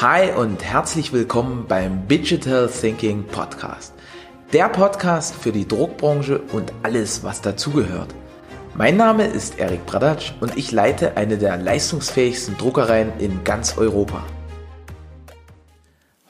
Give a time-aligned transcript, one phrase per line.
[0.00, 3.94] Hi und herzlich willkommen beim Digital Thinking Podcast.
[4.52, 8.12] Der Podcast für die Druckbranche und alles, was dazugehört.
[8.74, 14.24] Mein Name ist Erik Bradatsch und ich leite eine der leistungsfähigsten Druckereien in ganz Europa.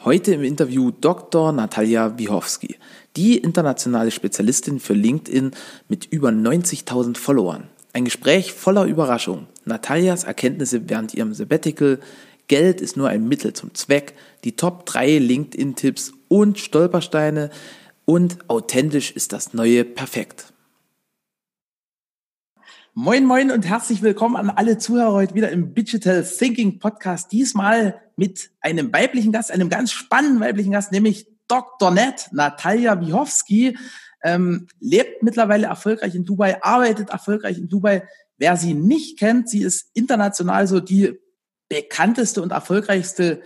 [0.05, 1.51] Heute im Interview Dr.
[1.53, 2.77] Natalia Wichowski,
[3.17, 5.53] die internationale Spezialistin für LinkedIn
[5.89, 7.71] mit über 90.000 Followern.
[7.95, 9.47] Ein Gespräch voller Überraschung.
[9.65, 12.01] Natalias Erkenntnisse während ihrem Sabbatical,
[12.49, 17.51] Geld ist nur ein Mittel zum Zweck, die Top 3 LinkedIn-Tipps und Stolpersteine
[18.05, 20.53] und authentisch ist das neue Perfekt.
[22.93, 27.33] Moin, moin und herzlich willkommen an alle Zuhörer heute wieder im Digital Thinking Podcast.
[27.33, 31.91] Diesmal mit einem weiblichen Gast, einem ganz spannenden weiblichen Gast, nämlich Dr.
[31.91, 33.77] Nett, Natalia Wichowski
[34.23, 38.07] ähm, lebt mittlerweile erfolgreich in Dubai, arbeitet erfolgreich in Dubai.
[38.37, 41.19] Wer sie nicht kennt, sie ist international so die
[41.75, 43.43] bekannteste und erfolgreichste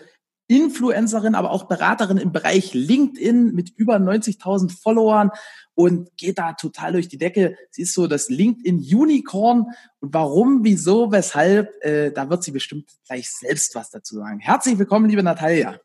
[0.49, 5.31] Influencerin, aber auch Beraterin im Bereich LinkedIn mit über 90.000 Followern
[5.75, 7.57] und geht da total durch die Decke.
[7.71, 9.67] Sie ist so das LinkedIn Unicorn
[10.01, 14.41] und warum, wieso, weshalb, äh, da wird sie bestimmt gleich selbst was dazu sagen.
[14.41, 15.79] Herzlich willkommen, liebe Natalia.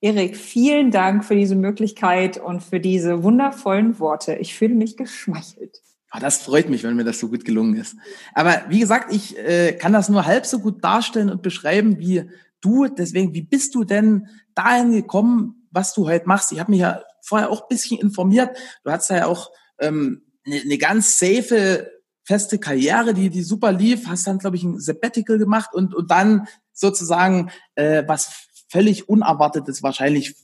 [0.00, 4.36] Erik, vielen Dank für diese Möglichkeit und für diese wundervollen Worte.
[4.36, 5.83] Ich fühle mich geschmeichelt.
[6.14, 7.96] Oh, das freut mich, wenn mir das so gut gelungen ist.
[8.34, 12.30] Aber wie gesagt, ich äh, kann das nur halb so gut darstellen und beschreiben wie
[12.60, 12.86] du.
[12.86, 16.52] Deswegen, wie bist du denn dahin gekommen, was du heute machst?
[16.52, 18.56] Ich habe mich ja vorher auch ein bisschen informiert.
[18.84, 21.90] Du hast ja auch ähm, eine, eine ganz safe,
[22.22, 24.06] feste Karriere, die, die super lief.
[24.06, 29.82] Hast dann, glaube ich, ein Sabbatical gemacht und, und dann sozusagen äh, was völlig Unerwartetes
[29.82, 30.36] wahrscheinlich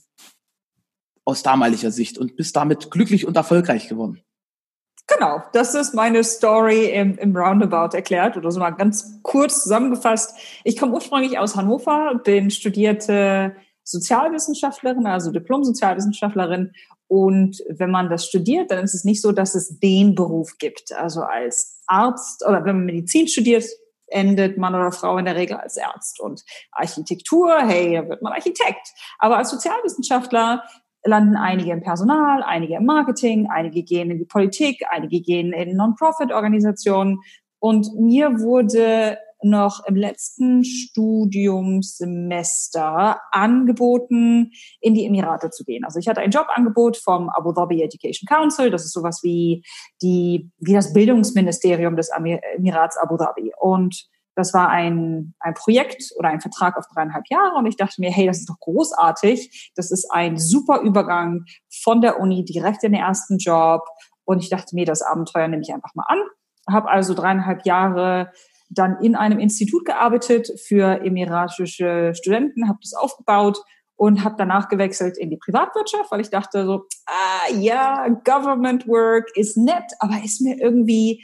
[1.24, 4.20] aus damaliger Sicht und bist damit glücklich und erfolgreich geworden.
[5.12, 10.34] Genau, das ist meine Story im, im Roundabout erklärt oder so mal ganz kurz zusammengefasst.
[10.62, 16.72] Ich komme ursprünglich aus Hannover, bin studierte Sozialwissenschaftlerin, also Diplom-Sozialwissenschaftlerin.
[17.08, 20.92] Und wenn man das studiert, dann ist es nicht so, dass es den Beruf gibt.
[20.92, 23.64] Also als Arzt oder wenn man Medizin studiert,
[24.06, 26.20] endet Mann oder Frau in der Regel als Arzt.
[26.20, 28.92] Und Architektur, hey, da wird man Architekt.
[29.18, 30.62] Aber als Sozialwissenschaftler
[31.04, 35.76] landen einige im Personal, einige im Marketing, einige gehen in die Politik, einige gehen in
[35.76, 37.20] Non-Profit-Organisationen.
[37.58, 45.84] Und mir wurde noch im letzten Studiumssemester angeboten, in die Emirate zu gehen.
[45.84, 48.70] Also ich hatte ein Jobangebot vom Abu Dhabi Education Council.
[48.70, 49.64] Das ist sowas wie
[50.02, 53.52] die, wie das Bildungsministerium des Emirats Abu Dhabi.
[53.58, 58.00] Und das war ein, ein Projekt oder ein Vertrag auf dreieinhalb Jahre und ich dachte
[58.00, 59.72] mir, hey, das ist doch großartig.
[59.74, 61.44] Das ist ein super Übergang
[61.82, 63.82] von der Uni direkt in den ersten Job.
[64.24, 66.18] Und ich dachte mir, das Abenteuer nehme ich einfach mal an.
[66.72, 68.30] Habe also dreieinhalb Jahre
[68.70, 73.58] dann in einem Institut gearbeitet für emiratische Studenten, habe das aufgebaut
[73.96, 79.26] und habe danach gewechselt in die Privatwirtschaft, weil ich dachte so, ah ja, Government Work
[79.34, 81.22] ist nett, aber ist mir irgendwie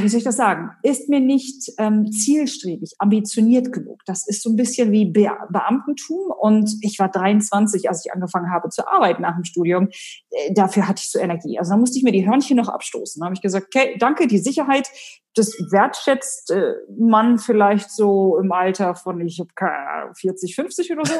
[0.00, 4.00] wie soll ich das sagen, ist mir nicht ähm, zielstrebig, ambitioniert genug.
[4.06, 6.32] Das ist so ein bisschen wie Be Beamtentum.
[6.40, 9.88] Und ich war 23, als ich angefangen habe zu arbeiten nach dem Studium.
[10.30, 11.58] Äh, dafür hatte ich so Energie.
[11.58, 13.18] Also da musste ich mir die Hörnchen noch abstoßen.
[13.18, 14.88] Da habe ich gesagt, okay, danke, die Sicherheit,
[15.34, 20.92] das wertschätzt äh, man vielleicht so im Alter von, ich habe keine Ahnung, 40, 50
[20.92, 21.14] oder so.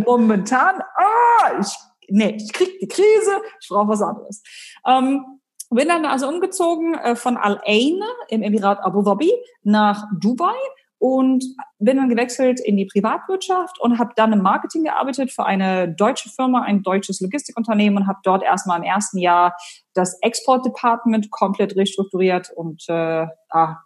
[0.04, 1.72] Momentan, ah, ich,
[2.08, 4.42] nee, ich krieg die Krise, ich brauche was anderes.
[4.84, 5.39] Ähm,
[5.70, 9.32] bin dann also umgezogen äh, von Al Ain im Emirat Abu Dhabi
[9.62, 10.54] nach Dubai
[10.98, 11.44] und
[11.78, 16.28] bin dann gewechselt in die Privatwirtschaft und habe dann im Marketing gearbeitet für eine deutsche
[16.28, 19.56] Firma, ein deutsches Logistikunternehmen und habe dort erstmal im ersten Jahr
[19.94, 23.76] das Export-Department komplett restrukturiert und äh, ah,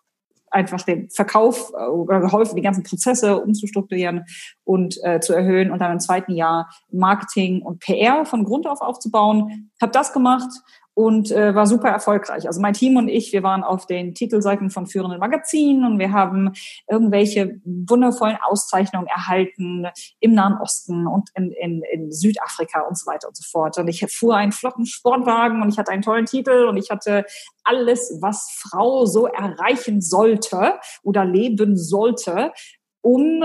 [0.50, 4.24] einfach den Verkauf äh, geholfen, die ganzen Prozesse umzustrukturieren
[4.64, 8.80] und äh, zu erhöhen und dann im zweiten Jahr Marketing und PR von Grund auf
[8.80, 9.70] aufzubauen.
[9.80, 10.50] Habe das gemacht
[10.94, 12.46] und äh, war super erfolgreich.
[12.46, 16.12] Also mein Team und ich, wir waren auf den Titelseiten von führenden Magazinen und wir
[16.12, 16.52] haben
[16.88, 19.86] irgendwelche wundervollen Auszeichnungen erhalten
[20.20, 23.76] im Nahen Osten und in, in, in Südafrika und so weiter und so fort.
[23.76, 27.24] Und ich fuhr einen flotten Sportwagen und ich hatte einen tollen Titel und ich hatte
[27.64, 32.52] alles, was Frau so erreichen sollte oder leben sollte,
[33.00, 33.42] um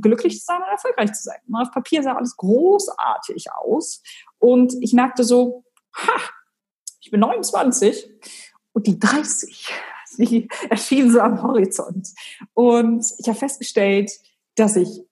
[0.00, 1.38] glücklich zu sein und erfolgreich zu sein.
[1.52, 4.02] Auf Papier sah alles großartig aus
[4.38, 5.64] und ich merkte so,
[5.96, 6.20] ha,
[7.00, 8.10] ich bin 29
[8.72, 9.72] und die 30,
[10.18, 12.08] die erschien so am Horizont.
[12.54, 14.10] Und ich habe festgestellt,
[14.56, 15.02] dass ich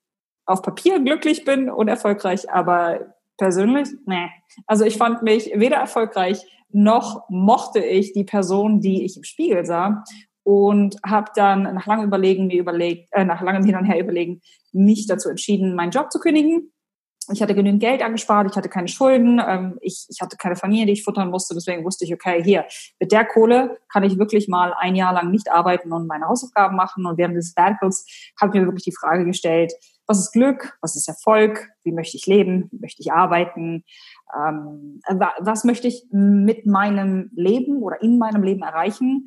[0.46, 4.28] auf Papier glücklich bin und erfolgreich, aber persönlich, nee.
[4.66, 9.64] Also ich fand mich weder erfolgreich noch mochte ich die Person, die ich im Spiegel
[9.64, 10.04] sah.
[10.44, 14.40] Und habe dann nach langem Überlegen mir überlegt, äh, nach langem Hin und Her überlegen,
[14.72, 16.72] mich dazu entschieden, meinen Job zu kündigen.
[17.32, 20.86] Ich hatte genügend Geld angespart, ich hatte keine Schulden, ähm, ich, ich hatte keine Familie,
[20.86, 22.64] die ich futtern musste, deswegen wusste ich, okay, hier,
[22.98, 26.76] mit der Kohle kann ich wirklich mal ein Jahr lang nicht arbeiten und meine Hausaufgaben
[26.76, 27.06] machen.
[27.06, 28.06] Und während des Sabbaticals
[28.40, 29.72] habe ich mir wirklich die Frage gestellt,
[30.08, 33.84] was ist Glück, was ist Erfolg, wie möchte ich leben, wie möchte ich arbeiten,
[34.34, 35.00] ähm,
[35.38, 39.26] was möchte ich mit meinem Leben oder in meinem Leben erreichen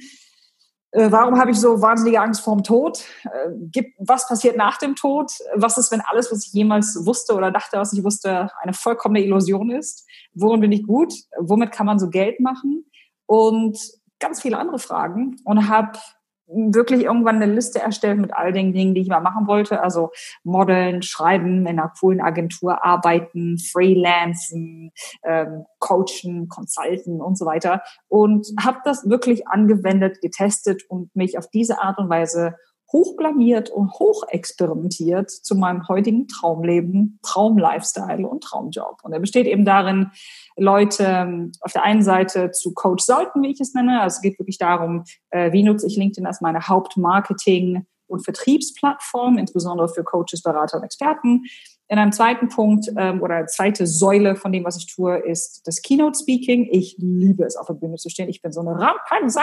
[0.95, 3.03] warum habe ich so wahnsinnige Angst vorm Tod?
[3.23, 5.31] Äh, was passiert nach dem Tod?
[5.55, 9.23] Was ist, wenn alles, was ich jemals wusste oder dachte, was ich wusste, eine vollkommene
[9.23, 10.07] Illusion ist?
[10.33, 11.13] Worin bin ich gut?
[11.39, 12.85] Womit kann man so Geld machen?
[13.25, 13.77] Und
[14.19, 15.99] ganz viele andere Fragen und habe
[16.47, 19.81] wirklich irgendwann eine Liste erstellt mit all den Dingen, die ich mal machen wollte.
[19.81, 20.11] Also
[20.43, 24.91] modeln, schreiben, in einer coolen Agentur arbeiten, freelancen,
[25.23, 27.81] ähm, coachen, consulten und so weiter.
[28.07, 32.55] Und habe das wirklich angewendet, getestet und mich auf diese Art und Weise
[32.95, 39.03] hochblamiert und hochexperimentiert zu meinem heutigen Traumleben, Traumlifestyle und Traumjob.
[39.03, 40.11] Und er besteht eben darin,
[40.55, 43.99] Leute ähm, auf der einen Seite zu Coach sollten, wie ich es nenne.
[43.99, 49.37] Also es geht wirklich darum, äh, wie nutze ich LinkedIn als meine Hauptmarketing- und Vertriebsplattform,
[49.37, 51.43] insbesondere für Coaches, Berater und Experten.
[51.87, 55.83] In einem zweiten Punkt ähm, oder zweite Säule von dem, was ich tue, ist das
[55.83, 56.67] Keynote Speaking.
[56.71, 58.27] Ich liebe es, auf der Bühne zu stehen.
[58.27, 59.41] Ich bin so eine Rampensau.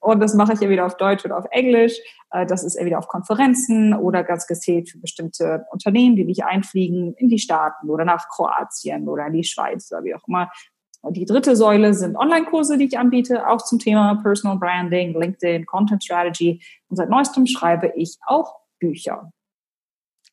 [0.00, 1.96] Und das mache ich ja wieder auf Deutsch oder auf Englisch.
[2.32, 7.14] Äh, das ist entweder auf Konferenzen oder ganz gezielt für bestimmte Unternehmen, die mich einfliegen
[7.14, 10.50] in die Staaten oder nach Kroatien oder in die Schweiz oder wie auch immer.
[11.02, 15.64] Und die dritte Säule sind Online-Kurse, die ich anbiete, auch zum Thema Personal Branding, LinkedIn,
[15.64, 16.60] Content Strategy.
[16.88, 19.30] Und seit neuestem schreibe ich auch Bücher.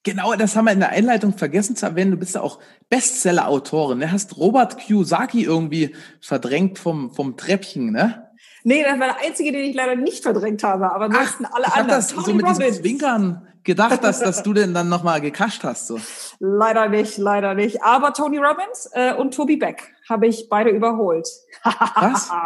[0.03, 2.11] Genau, das haben wir in der Einleitung vergessen zu erwähnen.
[2.11, 2.59] Du bist ja auch
[2.89, 3.99] Bestseller-Autorin.
[3.99, 4.11] Du ne?
[4.11, 8.29] hast Robert Kiyosaki irgendwie verdrängt vom, vom Treppchen, ne?
[8.65, 11.73] Nee, das war der einzige, den ich leider nicht verdrängt habe, aber ansonsten alle ich
[11.73, 12.01] anderen.
[12.01, 12.57] Ich habe das so mit Robbins.
[12.57, 15.87] diesen Zwinkern gedacht, dass, dass du den dann nochmal gekascht hast.
[15.87, 15.99] So.
[16.39, 17.83] Leider nicht, leider nicht.
[17.83, 21.27] Aber Tony Robbins äh, und Toby Beck habe ich beide überholt.
[21.63, 22.29] Was?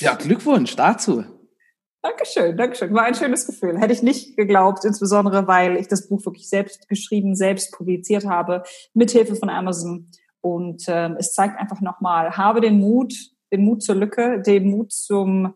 [0.00, 1.24] Ja, Glückwunsch dazu.
[2.00, 2.94] Dankeschön, Dankeschön.
[2.94, 3.78] War ein schönes Gefühl.
[3.78, 8.62] Hätte ich nicht geglaubt, insbesondere weil ich das Buch wirklich selbst geschrieben, selbst publiziert habe,
[8.94, 10.10] mithilfe von Amazon.
[10.40, 13.12] Und ähm, es zeigt einfach nochmal, habe den Mut,
[13.52, 15.54] den Mut zur Lücke, den Mut zum,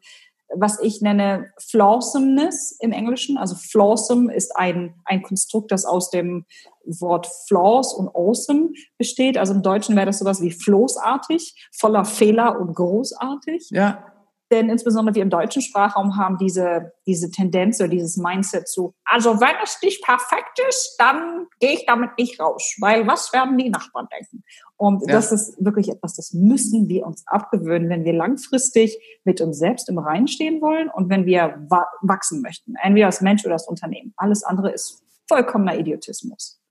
[0.55, 3.39] was ich nenne Flawsomeness im Englischen.
[3.39, 6.44] Also Flawsome ist ein, ein Konstrukt, das aus dem
[6.85, 9.39] Wort Flaws und Awesome besteht.
[9.39, 13.69] Also im Deutschen wäre das sowas wie floßartig, voller Fehler und großartig.
[13.71, 14.12] Ja.
[14.52, 19.40] Denn insbesondere wir im deutschen Sprachraum haben diese, diese Tendenz oder dieses Mindset zu, also
[19.40, 23.70] wenn es nicht perfekt ist, dann gehe ich damit nicht raus, weil was werden die
[23.70, 24.44] Nachbarn denken?
[24.76, 25.14] Und ja.
[25.14, 29.88] das ist wirklich etwas, das müssen wir uns abgewöhnen, wenn wir langfristig mit uns selbst
[29.88, 31.66] im Reinen stehen wollen und wenn wir
[32.02, 34.12] wachsen möchten, entweder als Mensch oder als Unternehmen.
[34.16, 36.62] Alles andere ist vollkommener Idiotismus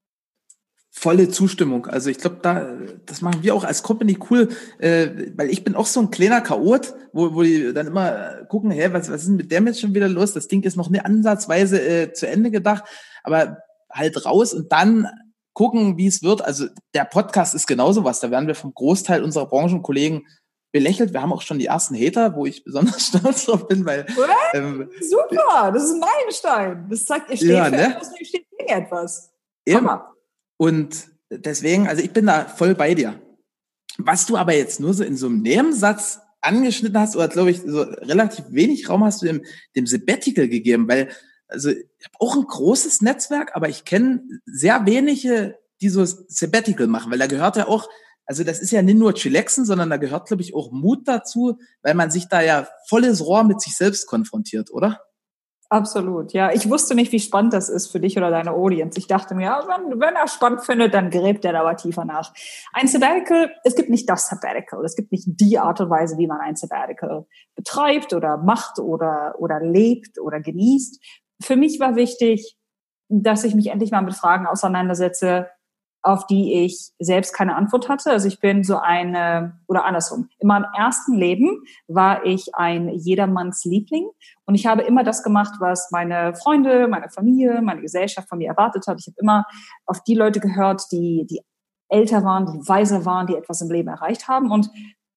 [1.01, 1.88] volle Zustimmung.
[1.88, 2.77] Also ich glaube, da
[3.07, 6.42] das machen wir auch als Company cool, äh, weil ich bin auch so ein kleiner
[6.42, 9.81] Chaot, wo, wo die dann immer gucken, hä, was, was ist denn mit dem jetzt
[9.81, 10.33] schon wieder los?
[10.33, 12.83] Das Ding ist noch eine ansatzweise äh, zu Ende gedacht,
[13.24, 13.57] aber
[13.89, 15.07] halt raus und dann
[15.53, 16.45] gucken, wie es wird.
[16.45, 18.19] Also der Podcast ist genauso was.
[18.19, 20.27] Da werden wir vom Großteil unserer Branchenkollegen
[20.71, 21.13] belächelt.
[21.13, 24.06] Wir haben auch schon die ersten Hater, wo ich besonders stolz drauf bin, weil
[24.53, 26.86] ähm, super, das ist ein Meilenstein.
[26.92, 27.95] Das zeigt, ihr steht ja, für ne?
[27.95, 29.31] etwas, ihr steht gegen etwas.
[29.68, 30.12] Hammer.
[30.62, 33.20] Und deswegen, also ich bin da voll bei dir.
[33.98, 37.63] Was du aber jetzt nur so in so einem Nebensatz angeschnitten hast, oder glaube ich,
[37.65, 39.44] so relativ wenig Raum hast du dem,
[39.75, 41.10] dem Sabbatical gegeben, weil,
[41.48, 46.86] also ich habe auch ein großes Netzwerk, aber ich kenne sehr wenige, die so Sabbatical
[46.86, 47.89] machen, weil da gehört ja auch,
[48.27, 51.58] also das ist ja nicht nur Chillaxen, sondern da gehört, glaube ich, auch Mut dazu,
[51.82, 55.01] weil man sich da ja volles Rohr mit sich selbst konfrontiert, oder?
[55.72, 56.51] Absolut, ja.
[56.51, 59.00] Ich wusste nicht, wie spannend das ist für dich oder deine Audience.
[59.00, 62.34] Ich dachte mir, wenn, wenn er spannend findet, dann gräbt er da aber tiefer nach.
[62.74, 64.84] Ein Sabbatical, es gibt nicht das Sabbatical.
[64.84, 67.25] Es gibt nicht die Art und Weise, wie man ein Sabbatical
[67.56, 71.01] betreibt oder macht oder, oder lebt oder genießt.
[71.42, 72.58] Für mich war wichtig,
[73.08, 75.48] dass ich mich endlich mal mit Fragen auseinandersetze,
[76.03, 78.12] auf die ich selbst keine Antwort hatte.
[78.12, 80.29] Also ich bin so eine, oder andersrum.
[80.39, 84.10] In meinem ersten Leben war ich ein jedermanns Liebling
[84.46, 88.50] und ich habe immer das gemacht, was meine Freunde, meine Familie, meine Gesellschaft von mir
[88.50, 88.98] erwartet hat.
[89.00, 89.46] Ich habe immer
[89.86, 91.41] auf die Leute gehört, die, die
[91.89, 94.50] älter waren, die weiser waren, die etwas im Leben erreicht haben.
[94.51, 94.72] Und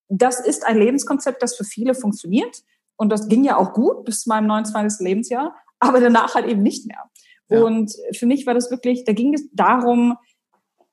[0.08, 2.62] das ist ein Lebenskonzept, das für viele funktioniert.
[2.96, 5.04] Und das ging ja auch gut bis zu meinem 29.
[5.04, 7.02] Lebensjahr, aber danach halt eben nicht mehr.
[7.48, 7.62] Ja.
[7.62, 10.16] Und für mich war das wirklich, da ging es darum,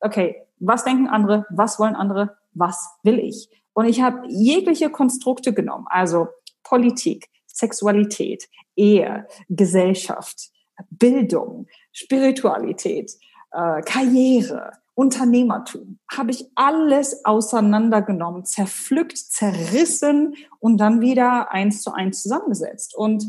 [0.01, 3.49] okay, was denken andere, was wollen andere, was will ich?
[3.73, 6.27] Und ich habe jegliche Konstrukte genommen, also
[6.63, 10.49] Politik, Sexualität, Ehe, Gesellschaft,
[10.89, 13.11] Bildung, Spiritualität,
[13.51, 22.21] äh, Karriere, Unternehmertum, habe ich alles auseinandergenommen, zerpflückt, zerrissen und dann wieder eins zu eins
[22.21, 22.95] zusammengesetzt.
[22.95, 23.25] Und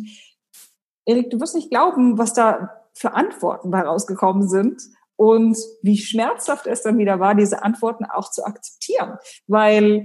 [1.06, 4.82] Erik, du wirst nicht glauben, was da für Antworten bei rausgekommen sind
[5.22, 10.04] und wie schmerzhaft es dann wieder war, diese Antworten auch zu akzeptieren, weil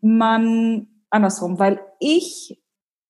[0.00, 2.62] man andersrum, weil ich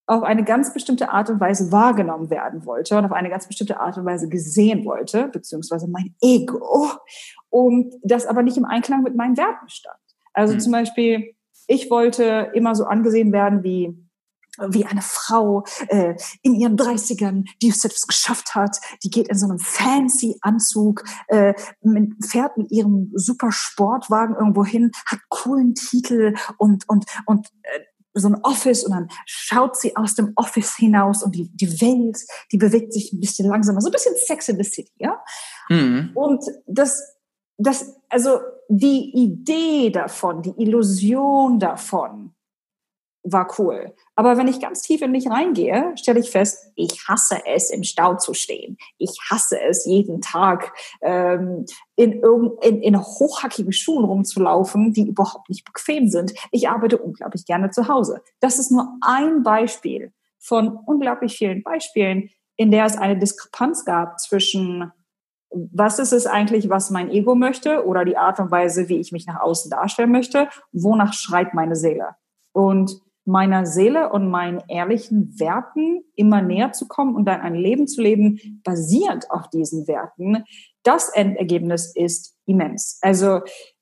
[0.07, 3.81] auf eine ganz bestimmte Art und Weise wahrgenommen werden wollte und auf eine ganz bestimmte
[3.81, 6.89] Art und Weise gesehen wollte, beziehungsweise mein Ego,
[7.51, 10.01] und das aber nicht im Einklang mit meinen Werten stand.
[10.33, 10.61] Also mhm.
[10.61, 11.35] zum Beispiel,
[11.67, 13.95] ich wollte immer so angesehen werden wie
[14.69, 19.39] wie eine Frau äh, in ihren 30ern, die es etwas geschafft hat, die geht in
[19.39, 25.75] so einem fancy Anzug, äh, mit, fährt mit ihrem super Sportwagen irgendwo hin, hat coolen
[25.75, 27.81] Titel und und und äh,
[28.15, 32.19] so ein Office und dann schaut sie aus dem Office hinaus und die, die Welt,
[32.51, 35.23] die bewegt sich ein bisschen langsamer, so ein bisschen Sex in the City, ja.
[35.69, 36.11] Mhm.
[36.15, 37.17] Und das,
[37.57, 42.35] das, also die Idee davon, die Illusion davon,
[43.23, 43.95] war cool.
[44.15, 47.83] Aber wenn ich ganz tief in mich reingehe, stelle ich fest, ich hasse es, im
[47.83, 48.79] Stau zu stehen.
[48.99, 50.73] Ich hasse es, jeden Tag
[51.03, 52.23] ähm, in,
[52.63, 56.33] in, in hochhackigen Schuhen rumzulaufen, die überhaupt nicht bequem sind.
[56.51, 58.23] Ich arbeite unglaublich gerne zu Hause.
[58.41, 64.19] Das ist nur ein Beispiel von unglaublich vielen Beispielen, in der es eine Diskrepanz gab
[64.19, 64.93] zwischen
[65.53, 69.11] was ist es eigentlich, was mein Ego möchte oder die Art und Weise, wie ich
[69.11, 72.15] mich nach außen darstellen möchte, wonach schreit meine Seele.
[72.53, 73.01] Und
[73.31, 78.03] meiner Seele und meinen ehrlichen Werten immer näher zu kommen und dann ein Leben zu
[78.03, 80.45] leben, basierend auf diesen Werten,
[80.83, 82.99] das Endergebnis ist immens.
[83.03, 83.41] Also,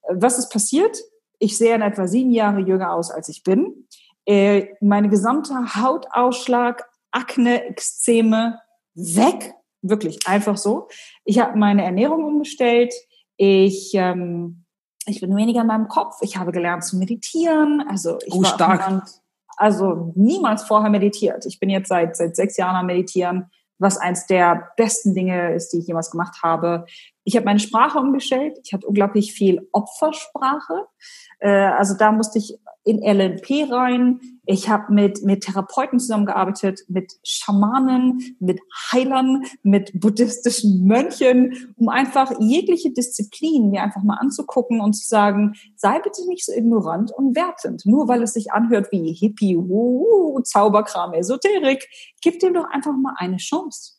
[0.08, 0.96] was ist passiert?
[1.38, 3.86] Ich sehe in etwa sieben Jahre jünger aus, als ich bin.
[4.26, 8.60] Äh, meine gesamte Hautausschlag, Akne, Ekzeme
[8.94, 9.54] weg.
[9.80, 10.88] Wirklich einfach so.
[11.24, 12.92] Ich habe meine Ernährung umgestellt.
[13.36, 14.64] Ich, ähm,
[15.06, 16.16] ich bin weniger in meinem Kopf.
[16.20, 17.84] Ich habe gelernt zu meditieren.
[17.88, 19.04] Also ich oh, war stark
[19.58, 21.44] also niemals vorher meditiert.
[21.46, 25.72] Ich bin jetzt seit, seit sechs Jahren am Meditieren, was eins der besten Dinge ist,
[25.72, 26.86] die ich jemals gemacht habe.
[27.24, 28.58] Ich habe meine Sprache umgestellt.
[28.64, 30.86] Ich hatte unglaublich viel Opfersprache.
[31.40, 34.20] Äh, also da musste ich in LNP rein.
[34.50, 42.32] Ich habe mit, mit Therapeuten zusammengearbeitet, mit Schamanen, mit Heilern, mit buddhistischen Mönchen, um einfach
[42.40, 47.36] jegliche Disziplin mir einfach mal anzugucken und zu sagen, sei bitte nicht so ignorant und
[47.36, 47.84] wertend.
[47.84, 51.86] Nur weil es sich anhört wie Hippie, wuhu, Zauberkram, Esoterik,
[52.22, 53.98] gib dem doch einfach mal eine Chance.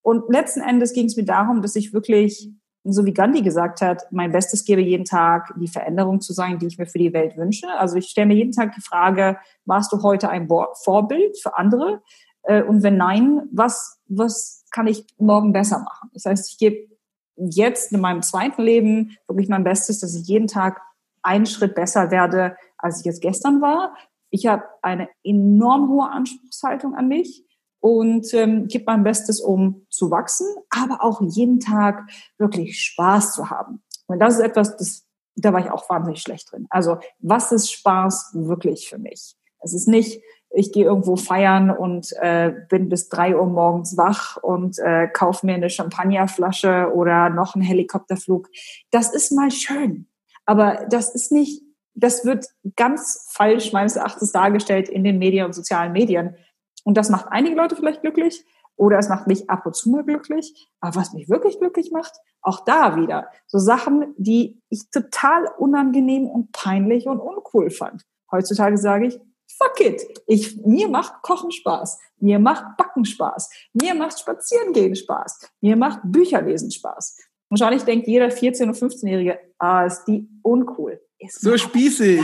[0.00, 2.52] Und letzten Endes ging es mir darum, dass ich wirklich
[2.92, 6.66] so wie Gandhi gesagt hat, mein Bestes gebe jeden Tag, die Veränderung zu sein, die
[6.66, 7.68] ich mir für die Welt wünsche.
[7.78, 12.02] Also ich stelle mir jeden Tag die Frage, warst du heute ein Vorbild für andere?
[12.42, 16.10] Äh, und wenn nein, was, was kann ich morgen besser machen?
[16.12, 16.88] Das heißt, ich gebe
[17.36, 20.80] jetzt in meinem zweiten Leben wirklich mein Bestes, dass ich jeden Tag
[21.22, 23.94] einen Schritt besser werde, als ich es gestern war.
[24.30, 27.44] Ich habe eine enorm hohe Anspruchshaltung an mich
[27.80, 33.50] und ähm, gebe mein Bestes, um zu wachsen, aber auch jeden Tag wirklich Spaß zu
[33.50, 33.82] haben.
[34.06, 36.66] Und das ist etwas, das, da war ich auch wahnsinnig schlecht drin.
[36.70, 39.36] Also was ist Spaß wirklich für mich?
[39.60, 44.36] Es ist nicht, ich gehe irgendwo feiern und äh, bin bis drei Uhr morgens wach
[44.36, 48.48] und äh, kaufe mir eine Champagnerflasche oder noch einen Helikopterflug.
[48.90, 50.08] Das ist mal schön,
[50.44, 51.62] aber das ist nicht,
[51.94, 56.36] das wird ganz falsch meines Erachtens dargestellt in den Medien und sozialen Medien.
[56.86, 58.44] Und das macht einige Leute vielleicht glücklich
[58.76, 60.70] oder es macht mich ab und zu mal glücklich.
[60.78, 62.12] Aber was mich wirklich glücklich macht,
[62.42, 68.04] auch da wieder so Sachen, die ich total unangenehm und peinlich und uncool fand.
[68.30, 70.06] Heutzutage sage ich, fuck it.
[70.28, 71.98] Ich, mir macht Kochen Spaß.
[72.18, 73.50] Mir macht Backen Spaß.
[73.72, 75.50] Mir macht Spazierengehen Spaß.
[75.60, 77.16] Mir macht Bücherlesen Spaß.
[77.48, 81.00] Wahrscheinlich denkt jeder 14- und 15-Jährige, ah, ist die uncool.
[81.18, 82.20] Ist so spießig.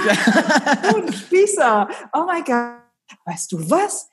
[0.95, 1.89] Und Spießer.
[2.13, 2.79] Oh mein Gott.
[3.25, 4.09] Weißt du was?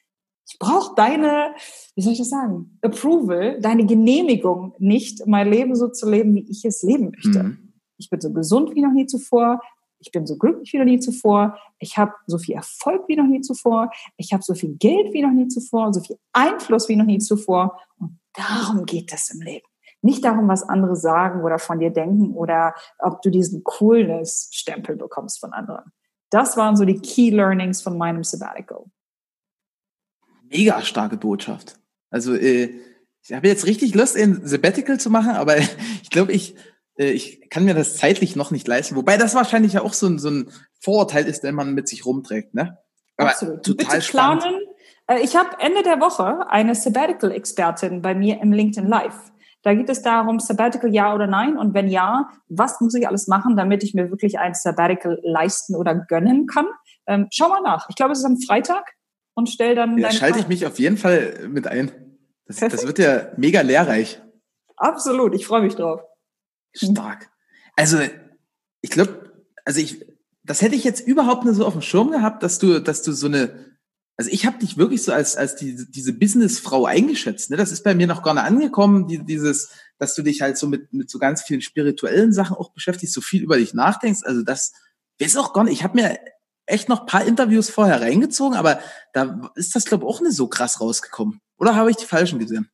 [0.52, 1.54] Ich brauche deine,
[1.96, 6.50] wie soll ich das sagen, Approval, deine Genehmigung nicht, mein Leben so zu leben, wie
[6.50, 7.44] ich es leben möchte.
[7.44, 7.74] Mhm.
[7.98, 9.62] Ich bin so gesund wie noch nie zuvor.
[10.00, 11.58] Ich bin so glücklich wie noch nie zuvor.
[11.78, 13.92] Ich habe so viel Erfolg wie noch nie zuvor.
[14.18, 17.20] Ich habe so viel Geld wie noch nie zuvor, so viel Einfluss wie noch nie
[17.20, 17.80] zuvor.
[18.00, 19.68] Und darum geht es im Leben.
[20.02, 25.42] Nicht darum, was andere sagen oder von dir denken oder ob du diesen Coolness-Stempel bekommst
[25.42, 25.92] von anderen.
[26.32, 28.86] Das waren so die Key Learnings von meinem Sabbatical
[30.50, 31.78] mega starke Botschaft.
[32.10, 32.74] Also äh,
[33.22, 35.58] ich habe jetzt richtig Lust, ein Sabbatical zu machen, aber
[36.04, 36.56] ich glaube, ich,
[36.98, 38.96] äh, ich kann mir das zeitlich noch nicht leisten.
[38.96, 40.52] Wobei das wahrscheinlich ja auch so ein, so ein
[40.82, 42.54] Vorurteil ist, den man mit sich rumträgt.
[42.54, 42.78] Ne?
[43.18, 43.64] Aber Absolut.
[43.64, 44.42] total Bitte spannend.
[44.42, 44.60] planen,
[45.10, 49.32] Äh, ich habe Ende der Woche eine Sabbatical-Expertin bei mir im LinkedIn Live.
[49.64, 53.28] Da geht es darum, Sabbatical ja oder nein und wenn ja, was muss ich alles
[53.28, 56.68] machen, damit ich mir wirklich ein Sabbatical leisten oder gönnen kann.
[57.08, 57.90] Ähm, schau mal nach.
[57.90, 58.94] Ich glaube, es ist am Freitag
[59.40, 59.98] und stell dann.
[59.98, 60.40] Ja, schalte Frage.
[60.42, 61.92] ich mich auf jeden Fall mit ein.
[62.46, 64.22] Das, das wird ja mega lehrreich.
[64.76, 66.02] Absolut, ich freue mich drauf.
[66.74, 67.30] Stark.
[67.76, 68.00] Also,
[68.82, 69.32] ich glaube,
[69.66, 70.06] also ich,
[70.44, 73.12] das hätte ich jetzt überhaupt nicht so auf dem Schirm gehabt, dass du, dass du
[73.12, 73.78] so eine,
[74.18, 77.52] also ich habe dich wirklich so als, als die, diese Businessfrau eingeschätzt.
[77.52, 77.58] Ne?
[77.58, 80.68] Das ist bei mir noch gar nicht angekommen, die, dieses, dass du dich halt so
[80.68, 84.22] mit, mit so ganz vielen spirituellen Sachen auch beschäftigst, so viel über dich nachdenkst.
[84.24, 84.74] Also das
[85.22, 85.74] weiß auch gar nicht.
[85.74, 86.18] Ich habe mir
[86.70, 88.80] echt noch paar Interviews vorher reingezogen, aber
[89.14, 91.42] da ist das, glaube ich, auch nicht so krass rausgekommen.
[91.58, 92.70] Oder habe ich die falschen gesehen?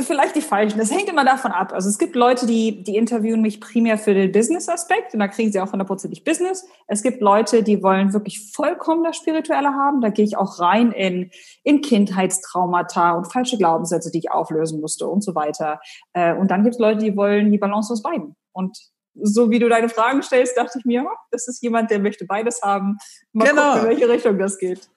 [0.00, 0.78] Vielleicht die falschen.
[0.78, 1.72] Das hängt immer davon ab.
[1.72, 5.52] Also es gibt Leute, die, die interviewen mich primär für den Business-Aspekt und da kriegen
[5.52, 6.66] sie auch hundertprozentig Business.
[6.88, 10.00] Es gibt Leute, die wollen wirklich vollkommen das Spirituelle haben.
[10.00, 11.30] Da gehe ich auch rein in,
[11.62, 15.80] in Kindheitstraumata und falsche Glaubenssätze, die ich auflösen musste und so weiter.
[16.12, 18.34] Äh, und dann gibt es Leute, die wollen die Balance aus beiden.
[18.50, 18.76] Und
[19.14, 22.24] so wie du deine Fragen stellst, dachte ich mir, oh, das ist jemand, der möchte
[22.24, 22.98] beides haben.
[23.32, 23.74] Mal genau.
[23.74, 24.88] gucken, in welche Richtung das geht.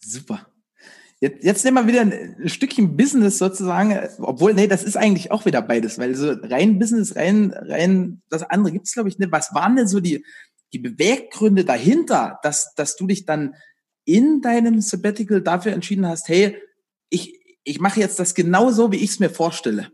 [0.00, 0.46] Super.
[1.20, 5.46] Jetzt, jetzt nehmen wir wieder ein Stückchen Business sozusagen, obwohl, nee, das ist eigentlich auch
[5.46, 9.32] wieder beides, weil so rein Business, rein, rein, das andere gibt's glaube ich, nicht.
[9.32, 10.24] Was waren denn so die,
[10.72, 13.54] die Beweggründe dahinter, dass, dass du dich dann
[14.04, 16.56] in deinem Sabbatical dafür entschieden hast, hey,
[17.10, 19.90] ich, ich mache jetzt das genau so, wie ich es mir vorstelle?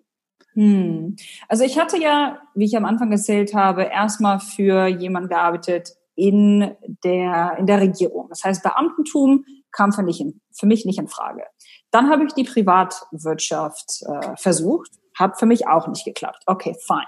[0.55, 1.17] Hm.
[1.49, 6.75] Also ich hatte ja, wie ich am Anfang erzählt habe, erstmal für jemanden gearbeitet in
[7.03, 8.29] der, in der Regierung.
[8.29, 11.43] Das heißt, Beamtentum kam für mich, in, für mich nicht in Frage.
[11.91, 16.43] Dann habe ich die Privatwirtschaft äh, versucht, hat für mich auch nicht geklappt.
[16.47, 17.07] Okay, fine.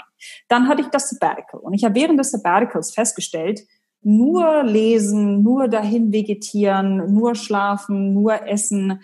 [0.49, 3.61] Dann hatte ich das Sabbatical und ich habe während des Sabbaticals festgestellt,
[4.03, 9.01] nur lesen, nur dahin vegetieren, nur schlafen, nur essen.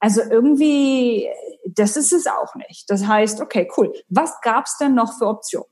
[0.00, 1.28] Also irgendwie,
[1.66, 2.88] das ist es auch nicht.
[2.88, 3.92] Das heißt, okay, cool.
[4.08, 5.68] Was gab's denn noch für Optionen?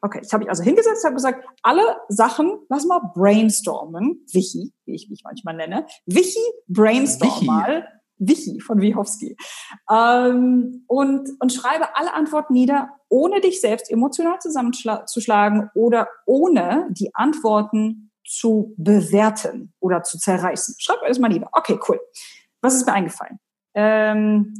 [0.00, 4.24] Okay, ich habe mich also hingesetzt, habe gesagt, alle Sachen, lass mal brainstormen.
[4.32, 5.86] Wichi, wie ich mich manchmal nenne.
[6.06, 7.44] Wichi, brainstorm Wichi.
[7.46, 7.86] mal.
[8.20, 9.36] Wichi von Wichowski.
[9.90, 17.14] Ähm, und, und schreibe alle Antworten nieder, ohne dich selbst emotional zusammenzuschlagen oder ohne die
[17.14, 20.74] Antworten zu bewerten oder zu zerreißen.
[20.78, 21.48] Schreib alles mal nieder.
[21.52, 22.00] Okay, cool.
[22.60, 23.38] Was ist mir eingefallen?
[23.74, 24.54] Ähm,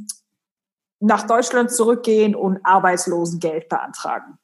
[0.99, 4.37] nach Deutschland zurückgehen und Arbeitslosengeld beantragen.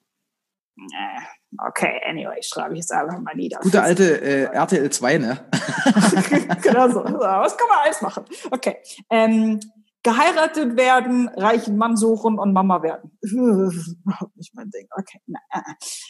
[1.57, 3.59] Okay, anyway, schreibe ich jetzt einfach mal nieder.
[3.61, 5.45] Gute alte äh, RTL 2, ne?
[6.61, 7.03] genau so.
[7.03, 8.25] Was kann man alles machen?
[8.51, 8.77] Okay.
[9.09, 9.59] Ähm,
[10.05, 13.17] geheiratet werden, reichen Mann suchen und Mama werden.
[13.23, 14.87] Überhaupt nicht mein Ding.
[14.91, 15.19] Okay.
[15.25, 15.39] Na,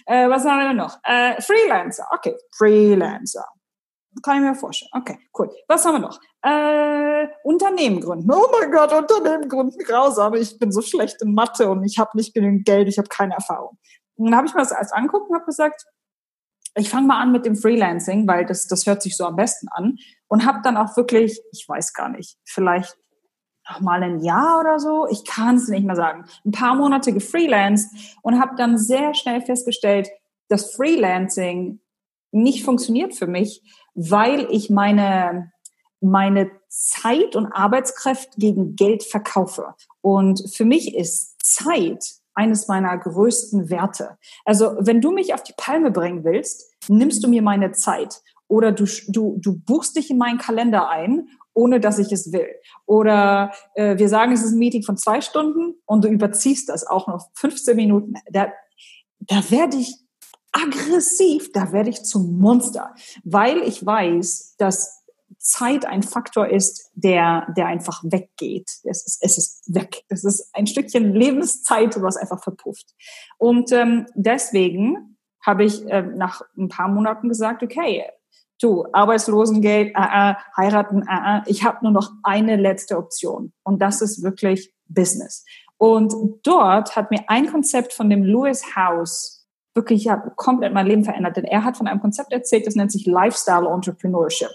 [0.05, 0.97] äh, was haben wir denn noch?
[1.03, 2.05] Äh, Freelancer.
[2.11, 3.45] Okay, Freelancer.
[4.23, 4.91] Kann ich mir vorstellen.
[4.93, 5.51] Okay, cool.
[5.67, 6.19] Was haben wir noch?
[6.41, 8.31] Äh, Unternehmen gründen.
[8.31, 10.33] Oh mein Gott, Unternehmen gründen, grausam.
[10.35, 13.33] Ich bin so schlecht in Mathe und ich habe nicht genügend Geld, ich habe keine
[13.33, 13.77] Erfahrung.
[14.15, 15.85] Und dann habe ich mir das alles angeguckt und habe gesagt,
[16.77, 19.67] ich fange mal an mit dem Freelancing, weil das, das hört sich so am besten
[19.69, 19.97] an.
[20.27, 22.97] Und habe dann auch wirklich, ich weiß gar nicht, vielleicht
[23.69, 27.13] noch mal ein Jahr oder so, ich kann es nicht mehr sagen, ein paar Monate
[27.13, 27.89] gefreelanced
[28.21, 30.09] und habe dann sehr schnell festgestellt,
[30.49, 31.79] dass Freelancing
[32.31, 33.63] nicht funktioniert für mich,
[33.95, 35.51] weil ich meine,
[36.01, 39.73] meine Zeit und Arbeitskraft gegen Geld verkaufe.
[40.01, 42.03] Und für mich ist Zeit
[42.33, 44.17] eines meiner größten Werte.
[44.43, 48.71] Also wenn du mich auf die Palme bringen willst, nimmst du mir meine Zeit oder
[48.71, 52.49] du, du, du buchst dich in meinen Kalender ein, ohne dass ich es will.
[52.85, 56.85] Oder äh, wir sagen, es ist ein Meeting von zwei Stunden und du überziehst das
[56.85, 58.15] auch noch 15 Minuten.
[58.29, 58.49] Da,
[59.19, 59.95] da werde ich
[60.55, 65.03] aggressiv, da werde ich zum Monster, weil ich weiß, dass
[65.37, 68.69] Zeit ein Faktor ist, der, der einfach weggeht.
[68.83, 70.03] Es ist, es ist weg.
[70.09, 72.87] Es ist ein Stückchen Lebenszeit, was einfach verpufft.
[73.37, 78.05] Und ähm, deswegen habe ich äh, nach ein paar Monaten gesagt, okay,
[78.61, 83.53] du, Arbeitslosengeld, äh, äh, heiraten, äh, äh, ich habe nur noch eine letzte Option.
[83.63, 85.45] Und das ist wirklich Business.
[85.77, 86.13] Und
[86.43, 89.44] dort hat mir ein Konzept von dem Lewis House
[89.75, 91.37] wirklich ja, komplett mein Leben verändert.
[91.37, 94.51] Denn er hat von einem Konzept erzählt, das nennt sich Lifestyle Entrepreneurship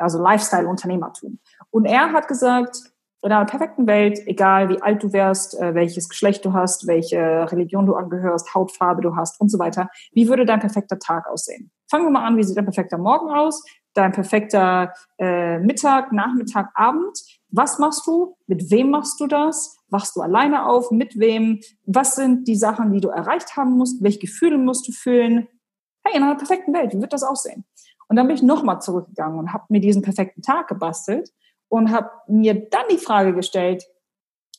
[0.00, 1.38] also Lifestyle-Unternehmertum.
[1.70, 2.78] Und er hat gesagt,
[3.22, 7.20] in einer perfekten Welt, egal wie alt du wärst, äh, welches Geschlecht du hast, welche
[7.52, 11.70] Religion du angehörst, Hautfarbe du hast und so weiter, wie würde dein perfekter Tag aussehen?
[11.90, 16.70] Fangen wir mal an, wie sieht dein perfekter Morgen aus, dein perfekter äh, Mittag, Nachmittag,
[16.74, 17.18] Abend?
[17.50, 18.36] Was machst du?
[18.46, 19.76] Mit wem machst du das?
[19.90, 20.90] Wachst du alleine auf?
[20.90, 21.60] Mit wem?
[21.86, 24.02] Was sind die Sachen, die du erreicht haben musst?
[24.02, 25.48] Welche Gefühle musst du fühlen?
[26.04, 27.64] Hey, in einer perfekten Welt, wie wird das aussehen?
[28.08, 31.30] Und dann bin ich nochmal zurückgegangen und habe mir diesen perfekten Tag gebastelt
[31.68, 33.84] und habe mir dann die Frage gestellt,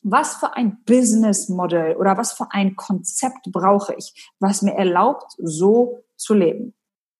[0.02, 5.32] was für ein Business Model oder was für ein Konzept brauche ich, was mir erlaubt,
[5.38, 6.74] so zu leben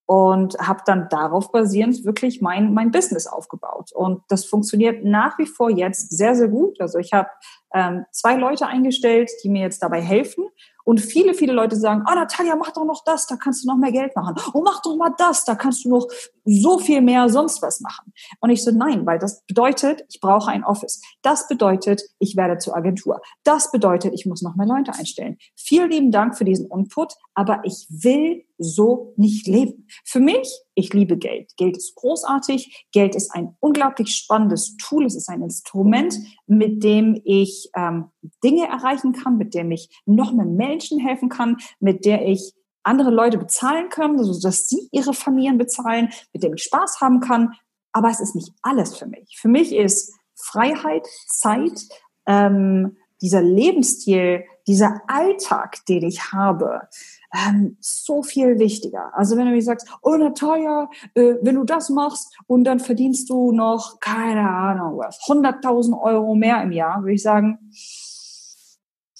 [0.06, 3.92] und habe dann darauf basierend wirklich mein, mein Business aufgebaut.
[3.92, 6.80] Und das funktioniert nach wie vor jetzt sehr, sehr gut.
[6.80, 7.28] Also ich habe
[7.74, 10.44] ähm, zwei Leute eingestellt, die mir jetzt dabei helfen.
[10.84, 13.68] Und viele, viele Leute sagen, ah, oh, Natalia, mach doch noch das, da kannst du
[13.68, 14.34] noch mehr Geld machen.
[14.52, 16.08] Oh, mach doch mal das, da kannst du noch
[16.44, 18.12] so viel mehr sonst was machen.
[18.40, 21.00] Und ich so, nein, weil das bedeutet, ich brauche ein Office.
[21.22, 23.20] Das bedeutet, ich werde zur Agentur.
[23.44, 25.38] Das bedeutet, ich muss noch mehr Leute einstellen.
[25.54, 29.86] Vielen lieben Dank für diesen Input, aber ich will so nicht leben.
[30.04, 31.52] Für mich, ich liebe Geld.
[31.56, 32.86] Geld ist großartig.
[32.92, 35.04] Geld ist ein unglaublich spannendes Tool.
[35.04, 36.14] Es ist ein Instrument,
[36.46, 38.10] mit dem ich ähm,
[38.42, 43.10] Dinge erreichen kann, mit dem ich noch mehr Menschen helfen kann, mit der ich andere
[43.10, 47.52] Leute bezahlen können, also dass sie ihre Familien bezahlen, mit dem ich Spaß haben kann.
[47.92, 49.36] Aber es ist nicht alles für mich.
[49.38, 51.78] Für mich ist Freiheit, Zeit,
[52.26, 56.88] ähm, dieser Lebensstil, dieser Alltag, den ich habe,
[57.34, 59.12] ähm, so viel wichtiger.
[59.16, 63.30] Also wenn du mir sagst, oh Natalia, äh, wenn du das machst und dann verdienst
[63.30, 67.58] du noch, keine Ahnung was, 100.000 Euro mehr im Jahr, würde ich sagen,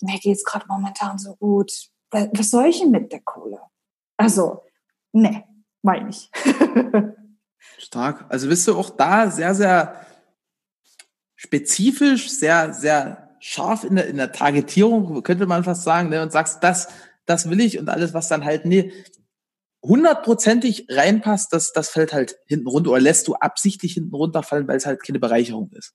[0.03, 1.73] mir geht's gerade momentan so gut.
[2.11, 3.61] Was soll ich denn mit der Kohle?
[4.17, 4.63] Also,
[5.13, 5.45] ne,
[5.81, 6.31] meine ich.
[7.79, 8.27] Stark.
[8.29, 10.07] Also bist du auch da sehr, sehr
[11.37, 16.31] spezifisch, sehr, sehr scharf in der, in der Targetierung, könnte man fast sagen, ne, und
[16.31, 16.89] sagst, das,
[17.27, 18.93] das will ich und alles, was dann halt, nee,
[19.83, 24.77] hundertprozentig reinpasst, das, das fällt halt hinten runter oder lässt du absichtlich hinten runterfallen, weil
[24.77, 25.93] es halt keine Bereicherung ist.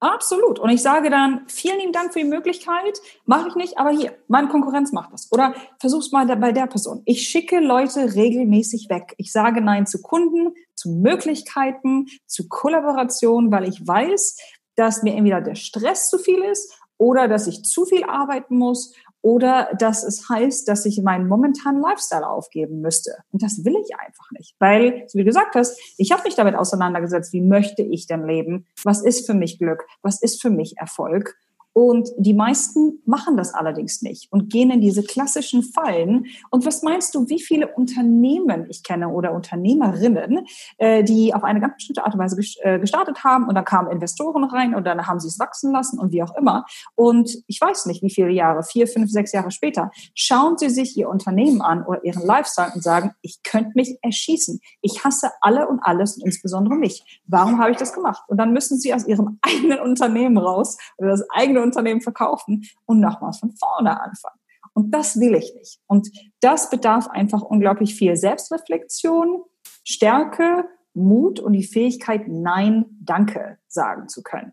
[0.00, 0.58] Absolut.
[0.58, 3.00] Und ich sage dann, vielen lieben Dank für die Möglichkeit.
[3.26, 5.30] Mache ich nicht, aber hier, meine Konkurrenz macht das.
[5.32, 7.02] Oder versuch's mal bei der Person.
[7.04, 9.14] Ich schicke Leute regelmäßig weg.
[9.18, 14.36] Ich sage Nein zu Kunden, zu Möglichkeiten, zu Kollaboration, weil ich weiß,
[14.76, 18.94] dass mir entweder der Stress zu viel ist oder dass ich zu viel arbeiten muss
[19.22, 23.16] oder dass es heißt, dass ich meinen momentanen Lifestyle aufgeben müsste.
[23.32, 26.54] Und das will ich einfach nicht, weil, wie du gesagt hast, ich habe mich damit
[26.54, 28.66] auseinandergesetzt, wie möchte ich denn leben?
[28.84, 29.84] Was ist für mich Glück?
[30.02, 31.36] Was ist für mich Erfolg?
[31.78, 36.26] Und die meisten machen das allerdings nicht und gehen in diese klassischen Fallen.
[36.50, 40.44] Und was meinst du, wie viele Unternehmen ich kenne oder Unternehmerinnen,
[40.78, 43.92] äh, die auf eine ganz bestimmte Art und Weise äh, gestartet haben und dann kamen
[43.92, 46.64] Investoren rein und dann haben sie es wachsen lassen und wie auch immer.
[46.96, 50.96] Und ich weiß nicht, wie viele Jahre, vier, fünf, sechs Jahre später, schauen sie sich
[50.96, 54.58] ihr Unternehmen an oder ihren Lifestyle und sagen, ich könnte mich erschießen.
[54.80, 57.22] Ich hasse alle und alles und insbesondere mich.
[57.28, 58.24] Warum habe ich das gemacht?
[58.26, 63.00] Und dann müssen sie aus ihrem eigenen Unternehmen raus oder das eigene Unternehmen verkaufen und
[63.00, 64.38] nochmals von vorne anfangen.
[64.74, 65.80] Und das will ich nicht.
[65.86, 66.08] Und
[66.40, 69.42] das bedarf einfach unglaublich viel Selbstreflexion,
[69.84, 74.52] Stärke, Mut und die Fähigkeit, Nein, Danke sagen zu können.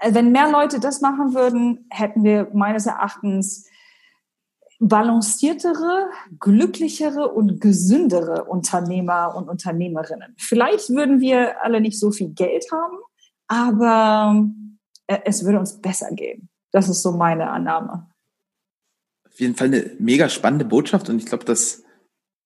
[0.00, 3.66] Äh, wenn mehr Leute das machen würden, hätten wir meines Erachtens
[4.80, 10.34] balanciertere, glücklichere und gesündere Unternehmer und Unternehmerinnen.
[10.38, 12.96] Vielleicht würden wir alle nicht so viel Geld haben,
[13.46, 14.46] aber
[15.24, 16.48] es würde uns besser gehen.
[16.72, 18.08] Das ist so meine Annahme.
[19.26, 21.82] Auf jeden Fall eine mega spannende Botschaft und ich glaube, dass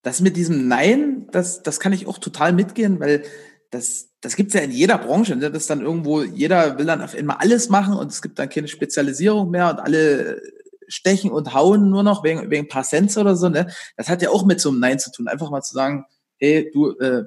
[0.03, 3.25] das mit diesem Nein, das, das kann ich auch total mitgehen, weil
[3.71, 5.51] das, das gibt's ja in jeder Branche, ne?
[5.51, 8.69] dass dann irgendwo jeder will dann auf einmal alles machen und es gibt dann keine
[8.69, 10.41] Spezialisierung mehr und alle
[10.89, 13.49] stechen und hauen nur noch wegen, wegen ein paar Cents oder so.
[13.49, 13.73] Ne?
[13.97, 15.29] Das hat ja auch mit so einem Nein zu tun.
[15.29, 16.05] Einfach mal zu sagen,
[16.39, 17.25] hey, du, äh,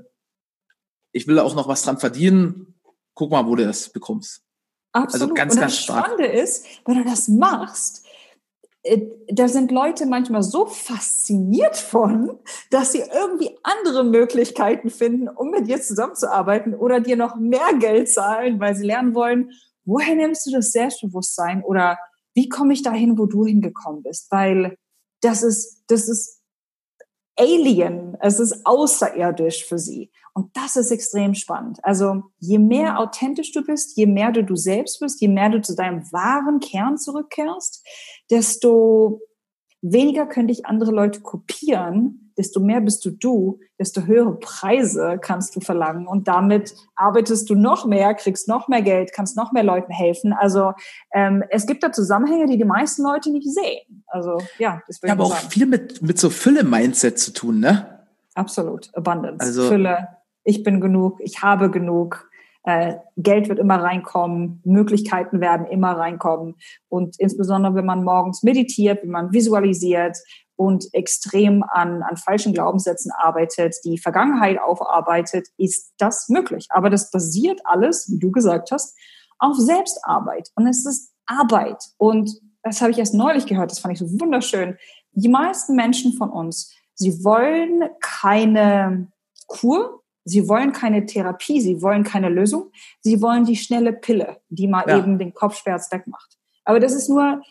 [1.12, 2.76] ich will auch noch was dran verdienen,
[3.14, 4.44] guck mal, wo du das bekommst.
[4.92, 5.30] Absolut.
[5.30, 8.06] Also ganz, und das Spannende ist, wenn du das machst,
[8.84, 12.40] äh, da sind Leute manchmal so fasziniert von,
[12.72, 18.10] dass sie irgendwie andere Möglichkeiten finden, um mit dir zusammenzuarbeiten oder dir noch mehr Geld
[18.10, 19.52] zahlen, weil sie lernen wollen,
[19.86, 21.98] woher nimmst du das Selbstbewusstsein oder
[22.34, 24.32] wie komme ich dahin, wo du hingekommen bist?
[24.32, 24.78] Weil
[25.22, 26.42] das ist, das ist
[27.36, 30.12] Alien, es ist außerirdisch für sie.
[30.38, 31.80] Und das ist extrem spannend.
[31.82, 35.64] Also je mehr authentisch du bist, je mehr du du selbst bist, je mehr du
[35.64, 37.84] zu deinem wahren Kern zurückkehrst,
[38.30, 39.20] desto
[39.82, 45.56] weniger können dich andere Leute kopieren, desto mehr bist du du, desto höhere Preise kannst
[45.56, 49.64] du verlangen und damit arbeitest du noch mehr, kriegst noch mehr Geld, kannst noch mehr
[49.64, 50.34] Leuten helfen.
[50.34, 50.74] Also
[51.16, 54.04] ähm, es gibt da Zusammenhänge, die die meisten Leute nicht sehen.
[54.06, 58.06] Also ja, das ja, aber auch viel mit mit so Fülle-Mindset zu tun, ne?
[58.36, 60.10] Absolut, Abundance, also, Fülle,
[60.48, 62.30] ich bin genug, ich habe genug,
[62.64, 66.56] äh, Geld wird immer reinkommen, Möglichkeiten werden immer reinkommen.
[66.88, 70.18] Und insbesondere, wenn man morgens meditiert, wenn man visualisiert
[70.56, 76.68] und extrem an, an falschen Glaubenssätzen arbeitet, die Vergangenheit aufarbeitet, ist das möglich.
[76.70, 78.98] Aber das basiert alles, wie du gesagt hast,
[79.40, 80.50] auf Selbstarbeit.
[80.56, 81.84] Und es ist Arbeit.
[81.98, 82.32] Und
[82.64, 84.78] das habe ich erst neulich gehört, das fand ich so wunderschön.
[85.12, 89.12] Die meisten Menschen von uns, sie wollen keine
[89.48, 94.68] Kur, sie wollen keine Therapie, sie wollen keine Lösung, sie wollen die schnelle Pille, die
[94.68, 94.98] mal ja.
[94.98, 96.38] eben den Kopfschmerz wegmacht.
[96.66, 97.42] Aber das ist nur,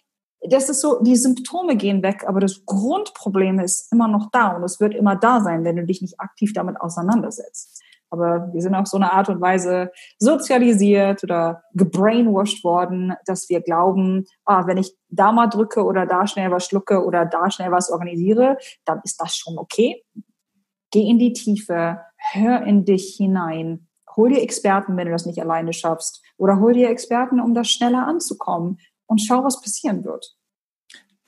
[0.49, 4.63] das ist so, die Symptome gehen weg, aber das Grundproblem ist immer noch da und
[4.63, 7.83] es wird immer da sein, wenn du dich nicht aktiv damit auseinandersetzt.
[8.11, 13.61] Aber wir sind auf so eine Art und Weise sozialisiert oder gebrainwashed worden, dass wir
[13.63, 17.73] glauben, ah, wenn ich da mal drücke oder da schnell was schlucke oder da schnell
[17.73, 20.05] was organisiere, dann ist das schon okay.
[20.93, 22.01] Geh in die Tiefe,
[22.33, 26.73] hör in dich hinein, hol dir Experten, wenn du das nicht alleine schaffst, oder hol
[26.73, 30.37] dir Experten, um das schneller anzukommen und schau, was passieren wird.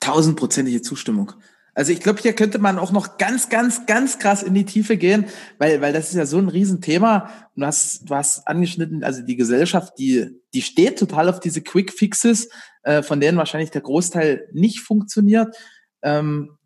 [0.00, 1.32] Tausendprozentige Zustimmung.
[1.74, 4.96] Also ich glaube, hier könnte man auch noch ganz, ganz, ganz krass in die Tiefe
[4.96, 5.26] gehen,
[5.58, 7.30] weil, weil das ist ja so ein Riesenthema.
[7.54, 11.62] Und du hast, du hast angeschnitten, also die Gesellschaft, die, die steht total auf diese
[11.62, 12.48] Quick Fixes,
[12.82, 15.56] äh, von denen wahrscheinlich der Großteil nicht funktioniert.
[16.02, 16.58] Ähm,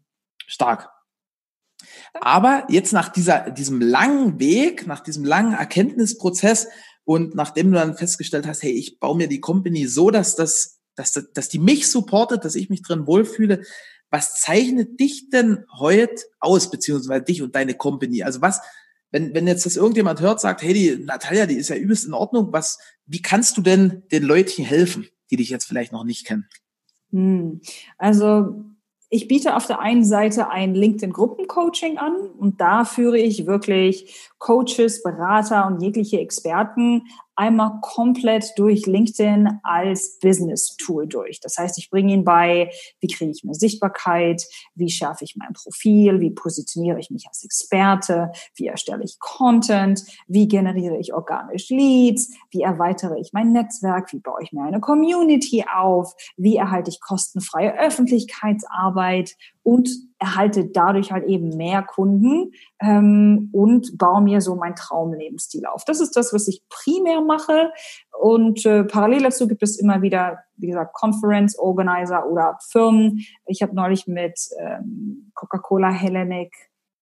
[0.46, 0.88] stark.
[2.14, 6.68] Aber jetzt nach dieser, diesem langen Weg, nach diesem langen Erkenntnisprozess
[7.04, 10.80] und nachdem du dann festgestellt hast, hey, ich baue mir die Company so, dass das,
[10.94, 13.62] dass, dass die mich supportet, dass ich mich drin wohlfühle,
[14.10, 18.22] was zeichnet dich denn heute aus, beziehungsweise dich und deine Company?
[18.22, 18.60] Also was,
[19.10, 22.12] wenn, wenn jetzt das irgendjemand hört, sagt, hey, die Natalia, die ist ja übelst in
[22.12, 26.26] Ordnung, was, wie kannst du denn den Leuten helfen, die dich jetzt vielleicht noch nicht
[26.26, 26.46] kennen?
[27.10, 27.62] Hm.
[27.96, 28.64] Also
[29.14, 35.04] ich biete auf der einen Seite ein LinkedIn-Gruppencoaching an und da führe ich wirklich Coaches,
[35.04, 37.02] Berater und jegliche Experten
[37.36, 41.38] einmal komplett durch LinkedIn als Business-Tool durch.
[41.40, 45.52] Das heißt, ich bringe ihn bei, wie kriege ich mehr Sichtbarkeit, wie schärfe ich mein
[45.52, 51.70] Profil, wie positioniere ich mich als Experte, wie erstelle ich Content, wie generiere ich organisch
[51.70, 56.90] Leads, wie erweitere ich mein Netzwerk, wie baue ich mir eine Community auf, wie erhalte
[56.90, 64.54] ich kostenfreie Öffentlichkeitsarbeit und erhalte dadurch halt eben mehr Kunden ähm, und baue mir so
[64.54, 65.84] mein Traumlebensstil auf.
[65.84, 67.72] Das ist das, was ich primär mache.
[68.18, 73.24] Und äh, parallel dazu gibt es immer wieder, wie gesagt, Conference Organizer oder Firmen.
[73.46, 76.52] Ich habe neulich mit ähm, Coca-Cola Hellenic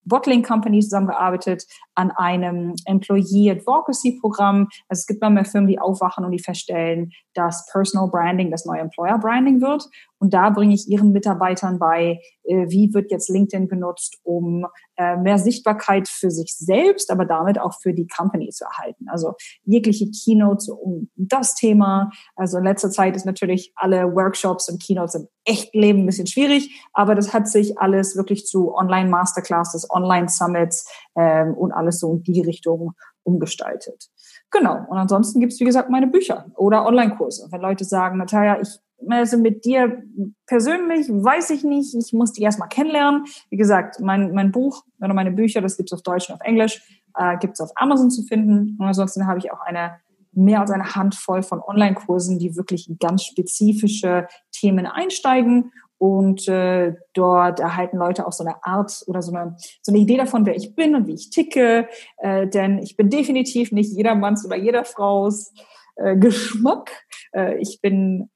[0.05, 1.67] Bottling Company zusammengearbeitet
[2.01, 4.69] an einem Employee Advocacy Programm.
[4.89, 8.65] Also es gibt immer mehr Firmen, die aufwachen und die feststellen, dass Personal Branding das
[8.65, 9.85] neue Employer Branding wird.
[10.19, 15.17] Und da bringe ich ihren Mitarbeitern bei, äh, wie wird jetzt LinkedIn genutzt, um äh,
[15.17, 19.07] mehr Sichtbarkeit für sich selbst, aber damit auch für die Company zu erhalten.
[19.09, 19.35] Also
[19.65, 22.11] jegliche Keynotes um das Thema.
[22.37, 26.27] Also in letzter Zeit ist natürlich alle Workshops und Keynotes im echten Leben ein bisschen
[26.27, 32.23] schwierig, aber das hat sich alles wirklich zu Online-Masterclasses, Online-Summits ähm, und alles so in
[32.23, 32.93] die Richtung
[33.23, 34.11] umgestaltet.
[34.51, 34.85] Genau.
[34.89, 37.49] Und ansonsten gibt's wie gesagt, meine Bücher oder Online-Kurse.
[37.51, 40.03] Wenn Leute sagen, Natalia, ich also mit dir
[40.47, 43.25] persönlich weiß ich nicht, ich muss dich erstmal kennenlernen.
[43.49, 46.83] Wie gesagt, mein, mein Buch oder meine Bücher, das gibt's auf Deutsch und auf Englisch,
[47.17, 48.77] äh, gibt's auf Amazon zu finden.
[48.79, 49.97] Und ansonsten habe ich auch eine
[50.33, 55.73] mehr als eine Handvoll von Online-Kursen, die wirklich ganz spezifische Themen einsteigen.
[56.01, 60.17] Und äh, dort erhalten Leute auch so eine Art oder so eine, so eine Idee
[60.17, 61.89] davon, wer ich bin und wie ich ticke.
[62.17, 65.53] Äh, denn ich bin definitiv nicht jedermanns oder jeder Frau's
[65.97, 66.91] äh, Geschmack.
[67.35, 68.31] Äh, ich bin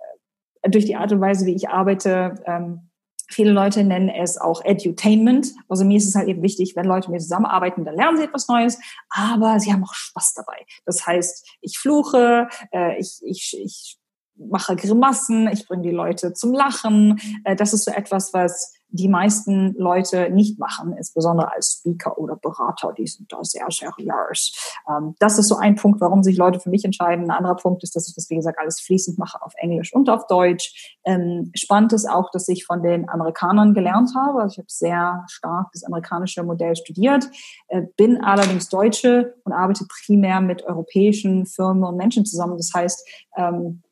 [0.62, 2.90] durch die Art und Weise, wie ich arbeite, ähm,
[3.30, 5.48] Viele Leute nennen es auch Edutainment.
[5.68, 8.24] Also mir ist es halt eben wichtig, wenn Leute mit mir zusammenarbeiten, dann lernen sie
[8.24, 10.66] etwas Neues, aber sie haben auch Spaß dabei.
[10.84, 13.98] Das heißt, ich fluche, äh, ich, ich, ich
[14.36, 17.20] mache Grimassen, ich bringe die Leute zum Lachen.
[17.44, 22.36] Äh, das ist so etwas, was die meisten Leute nicht machen, insbesondere als Speaker oder
[22.36, 24.52] Berater, die sind da sehr seriös.
[24.88, 27.24] Ähm, das ist so ein Punkt, warum sich Leute für mich entscheiden.
[27.24, 30.08] Ein anderer Punkt ist, dass ich das, wie gesagt, alles fließend mache auf Englisch und
[30.08, 30.96] auf Deutsch.
[31.04, 34.42] Ähm, spannend ist auch, dass ich von den Amerikanern gelernt habe.
[34.42, 37.28] Also ich habe sehr stark das amerikanische Modell studiert,
[37.68, 42.56] äh, bin allerdings Deutsche und arbeite primär mit europäischen Firmen und Menschen zusammen.
[42.56, 43.82] Das heißt, ähm,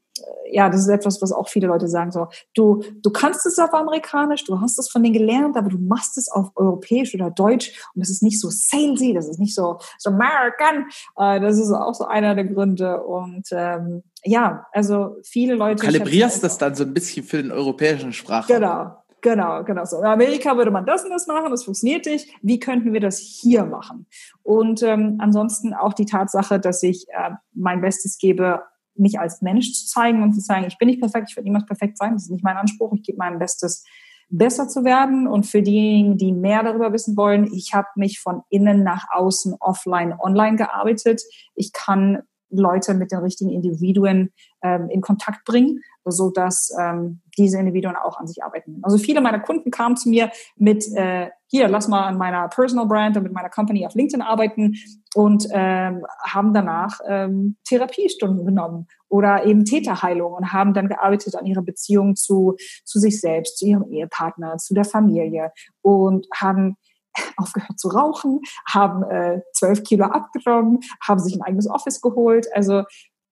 [0.51, 3.73] ja, das ist etwas, was auch viele Leute sagen, so, du, du kannst es auf
[3.73, 7.73] Amerikanisch, du hast es von denen gelernt, aber du machst es auf Europäisch oder Deutsch
[7.95, 11.73] und das ist nicht so salesy, das ist nicht so, so American, äh, das ist
[11.73, 15.77] auch so einer der Gründe und ähm, ja, also viele Leute...
[15.77, 18.47] Du kalibrierst das dann so ein bisschen für den europäischen Sprach.
[18.47, 19.99] Genau, Genau, genau so.
[20.01, 22.29] In Amerika würde man das und das machen, das funktioniert nicht.
[22.43, 24.07] Wie könnten wir das hier machen?
[24.43, 28.63] Und ähm, ansonsten auch die Tatsache, dass ich äh, mein Bestes gebe,
[28.95, 31.67] mich als Mensch zu zeigen und zu sagen, ich bin nicht perfekt, ich werde niemals
[31.67, 33.85] perfekt sein, das ist nicht mein Anspruch, ich gebe mein Bestes,
[34.29, 35.29] besser zu werden.
[35.29, 39.57] Und für diejenigen, die mehr darüber wissen wollen, ich habe mich von innen nach außen,
[39.61, 41.23] offline, online gearbeitet.
[41.55, 47.59] Ich kann Leute mit den richtigen Individuen ähm, in Kontakt bringen, so dass ähm, diese
[47.59, 48.81] Individuen auch an sich arbeiten.
[48.83, 52.87] Also viele meiner Kunden kamen zu mir mit äh, hier, lass mal an meiner Personal
[52.87, 54.75] Brand und mit meiner Company auf LinkedIn arbeiten
[55.15, 61.47] und ähm, haben danach ähm, Therapiestunden genommen oder eben Täterheilung und haben dann gearbeitet an
[61.47, 66.77] ihrer Beziehung zu, zu sich selbst, zu ihrem Ehepartner, zu der Familie und haben
[67.37, 72.47] aufgehört zu rauchen, haben äh, zwölf äh, Kilo abgenommen, haben sich ein eigenes Office geholt.
[72.55, 72.85] Also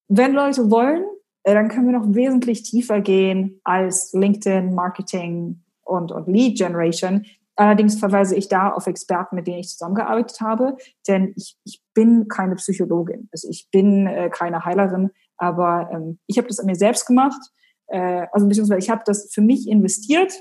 [0.09, 1.04] wenn Leute wollen,
[1.44, 7.24] dann können wir noch wesentlich tiefer gehen als LinkedIn, Marketing und, und Lead Generation.
[7.57, 10.76] Allerdings verweise ich da auf Experten, mit denen ich zusammengearbeitet habe,
[11.07, 16.38] denn ich, ich bin keine Psychologin, also ich bin äh, keine Heilerin, aber ähm, ich
[16.38, 17.40] habe das an mir selbst gemacht,
[17.88, 20.40] äh, also beziehungsweise ich habe das für mich investiert.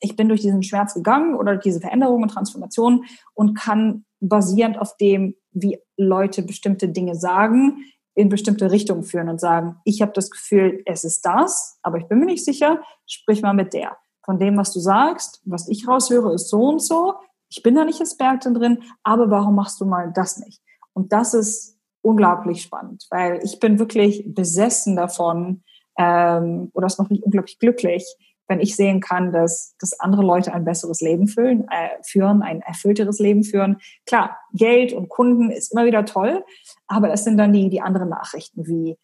[0.00, 4.96] Ich bin durch diesen Schmerz gegangen oder diese Veränderung und Transformation und kann basierend auf
[4.98, 7.78] dem, wie Leute bestimmte Dinge sagen,
[8.16, 12.06] in bestimmte Richtungen führen und sagen, ich habe das Gefühl, es ist das, aber ich
[12.06, 15.88] bin mir nicht sicher, sprich mal mit der von dem, was du sagst, was ich
[15.88, 17.14] raushöre, ist so und so.
[17.48, 20.60] Ich bin da nicht Expertin drin, aber warum machst du mal das nicht?
[20.92, 25.62] Und das ist unglaublich spannend, weil ich bin wirklich besessen davon
[25.96, 28.04] ähm, oder es macht mich unglaublich glücklich,
[28.48, 32.60] wenn ich sehen kann, dass, dass andere Leute ein besseres Leben führen, äh, führen, ein
[32.60, 33.78] erfüllteres Leben führen.
[34.06, 36.44] Klar, Geld und Kunden ist immer wieder toll,
[36.86, 38.98] aber es sind dann die, die anderen Nachrichten wie,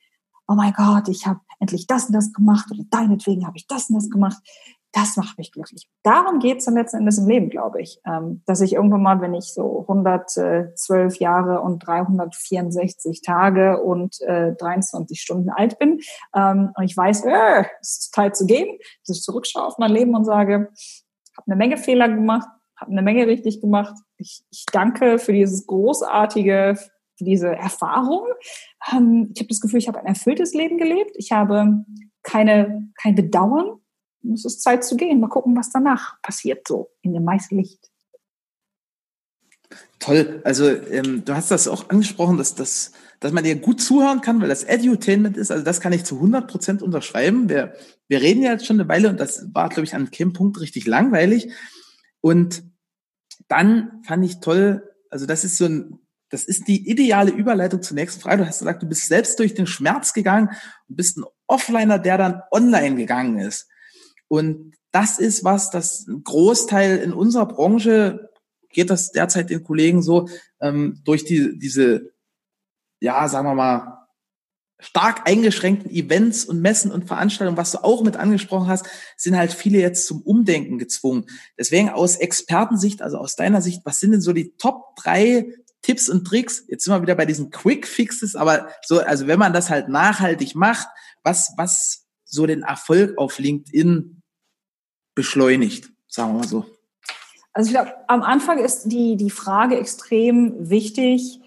[0.49, 3.91] oh mein Gott, ich habe endlich das und das gemacht oder deinetwegen habe ich das
[3.91, 4.43] und das gemacht
[4.93, 5.89] das macht mich glücklich.
[6.03, 7.99] Darum geht es dann letzten Endes im Leben, glaube ich.
[8.07, 14.55] Ähm, dass ich irgendwann mal, wenn ich so 112 Jahre und 364 Tage und äh,
[14.55, 16.01] 23 Stunden alt bin
[16.35, 19.93] ähm, und ich weiß, äh, es ist Zeit zu gehen, dass ich zurückschaue auf mein
[19.93, 20.71] Leben und sage,
[21.37, 23.95] habe eine Menge Fehler gemacht, habe eine Menge richtig gemacht.
[24.19, 26.77] Ich, ich danke für dieses großartige,
[27.17, 28.27] für diese Erfahrung.
[28.93, 31.13] Ähm, ich habe das Gefühl, ich habe ein erfülltes Leben gelebt.
[31.15, 31.85] Ich habe
[32.23, 33.79] keine, kein Bedauern
[34.33, 35.21] es ist Zeit zu gehen.
[35.21, 37.91] Mal gucken, was danach passiert, so in dem meisten Licht.
[39.99, 40.41] Toll.
[40.45, 44.41] Also ähm, du hast das auch angesprochen, dass, dass, dass man dir gut zuhören kann,
[44.41, 45.51] weil das Edutainment ist.
[45.51, 47.49] Also das kann ich zu 100 Prozent unterschreiben.
[47.49, 47.75] Wir,
[48.09, 50.61] wir reden ja jetzt schon eine Weile und das war, glaube ich, an keinem Punkt
[50.61, 51.53] richtig langweilig.
[52.21, 52.65] Und
[53.49, 55.99] dann fand ich toll, also das ist so ein,
[56.31, 58.43] das ist die ideale Überleitung zur nächsten Frage.
[58.43, 60.49] Du hast gesagt, du bist selbst durch den Schmerz gegangen
[60.89, 63.69] und bist ein Offliner, der dann online gegangen ist.
[64.33, 68.31] Und das ist was, das Großteil in unserer Branche
[68.71, 70.27] geht das derzeit den Kollegen so
[70.59, 72.14] ähm, durch die, diese,
[72.99, 74.07] ja, sagen wir mal,
[74.79, 78.87] stark eingeschränkten Events und Messen und Veranstaltungen, was du auch mit angesprochen hast,
[79.18, 81.27] sind halt viele jetzt zum Umdenken gezwungen.
[81.59, 86.09] Deswegen aus Expertensicht, also aus deiner Sicht, was sind denn so die Top drei Tipps
[86.09, 86.64] und Tricks?
[86.68, 89.90] Jetzt sind wir wieder bei diesen Quick Fixes, aber so, also wenn man das halt
[89.90, 90.88] nachhaltig macht,
[91.23, 94.22] was, was so den Erfolg auf LinkedIn
[95.14, 96.64] beschleunigt, sagen wir mal so?
[97.53, 101.40] Also ich glaube, am Anfang ist die, die Frage extrem wichtig,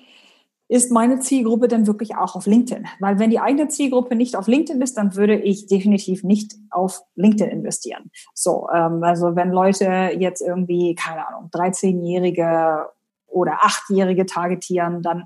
[0.67, 2.87] ist meine Zielgruppe denn wirklich auch auf LinkedIn?
[2.99, 7.01] Weil wenn die eigene Zielgruppe nicht auf LinkedIn ist, dann würde ich definitiv nicht auf
[7.15, 8.09] LinkedIn investieren.
[8.33, 12.87] So, ähm, also wenn Leute jetzt irgendwie, keine Ahnung, 13-Jährige
[13.27, 15.25] oder 8-Jährige targetieren, dann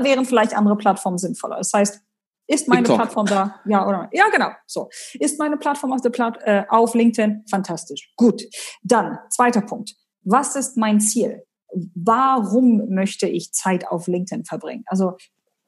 [0.00, 1.56] äh, wären vielleicht andere Plattformen sinnvoller.
[1.56, 2.02] Das heißt,
[2.46, 2.96] ist meine TikTok.
[2.96, 3.60] Plattform da?
[3.66, 4.50] Ja oder Ja, genau.
[4.66, 4.88] So.
[5.14, 7.44] Ist meine Plattform auf, der Platt, äh, auf LinkedIn?
[7.50, 8.12] Fantastisch.
[8.16, 8.42] Gut.
[8.82, 9.94] Dann, zweiter Punkt.
[10.22, 11.44] Was ist mein Ziel?
[11.94, 14.84] Warum möchte ich Zeit auf LinkedIn verbringen?
[14.86, 15.16] Also,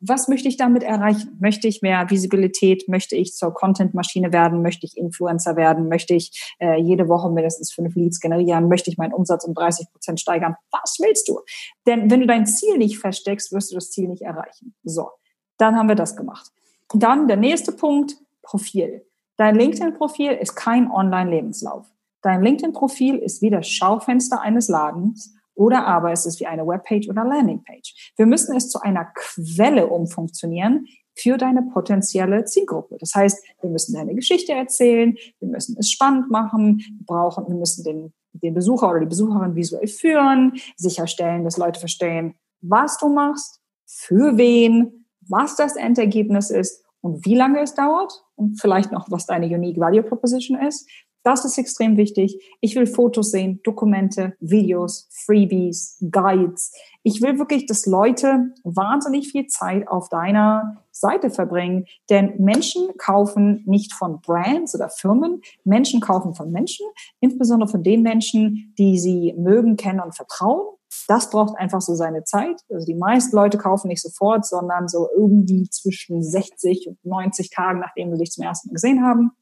[0.01, 1.37] was möchte ich damit erreichen?
[1.41, 2.88] Möchte ich mehr Visibilität?
[2.88, 4.62] Möchte ich zur Content-Maschine werden?
[4.62, 5.88] Möchte ich Influencer werden?
[5.88, 8.69] Möchte ich äh, jede Woche mindestens fünf Leads generieren?
[8.69, 10.55] Möchte ich meinen Umsatz um 30 Prozent steigern?
[10.71, 11.41] Was willst du?
[11.87, 14.77] Denn wenn du dein Ziel nicht versteckst, wirst du das Ziel nicht erreichen.
[14.85, 15.11] So,
[15.57, 16.53] dann haben wir das gemacht.
[16.94, 19.05] Dann der nächste Punkt, Profil.
[19.37, 21.87] Dein LinkedIn-Profil ist kein Online-Lebenslauf.
[22.22, 27.09] Dein LinkedIn-Profil ist wie das Schaufenster eines Ladens oder aber es ist wie eine Webpage
[27.09, 28.12] oder Landingpage.
[28.16, 32.97] Wir müssen es zu einer Quelle umfunktionieren für deine potenzielle Zielgruppe.
[32.99, 37.57] Das heißt, wir müssen deine Geschichte erzählen, wir müssen es spannend machen, wir brauchen, wir
[37.57, 43.09] müssen den, den Besucher oder die Besucherin visuell führen, sicherstellen, dass Leute verstehen, was du
[43.09, 44.97] machst, für wen,
[45.29, 49.79] was das Endergebnis ist und wie lange es dauert und vielleicht noch, was deine Unique
[49.79, 50.89] Value Proposition ist.
[51.24, 52.41] Das ist extrem wichtig.
[52.61, 56.72] Ich will Fotos sehen, Dokumente, Videos, Freebies, Guides.
[57.03, 61.87] Ich will wirklich, dass Leute wahnsinnig viel Zeit auf deiner Seite verbringen.
[62.09, 65.43] Denn Menschen kaufen nicht von Brands oder Firmen.
[65.64, 66.87] Menschen kaufen von Menschen,
[67.20, 72.24] insbesondere von den Menschen, die sie mögen, kennen und vertrauen Das braucht einfach so seine
[72.24, 72.61] Zeit.
[72.70, 77.80] Also die meisten Leute kaufen nicht sofort, sondern so irgendwie zwischen 60 und 90 Tagen,
[77.80, 79.32] nachdem sie dich zum ersten Mal gesehen haben.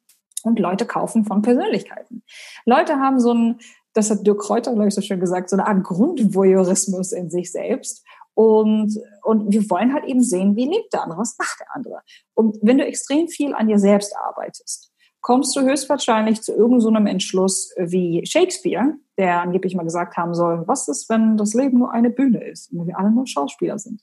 [0.43, 2.23] Und Leute kaufen von Persönlichkeiten.
[2.67, 3.59] Leute haben so ein,
[3.95, 7.51] das hat Dirk Kräuter, glaube ich, so schön gesagt, so eine Art Grundvoyeurismus in sich
[7.51, 8.05] selbst.
[8.35, 12.01] Und, und wir wollen halt eben sehen, wie lebt der andere, was macht der andere.
[12.35, 14.93] Und wenn du extrem viel an dir selbst arbeitest,
[15.23, 20.67] kommst du höchstwahrscheinlich zu irgendeinem so Entschluss wie Shakespeare, der angeblich mal gesagt haben soll,
[20.67, 24.03] was ist, wenn das Leben nur eine Bühne ist und wir alle nur Schauspieler sind.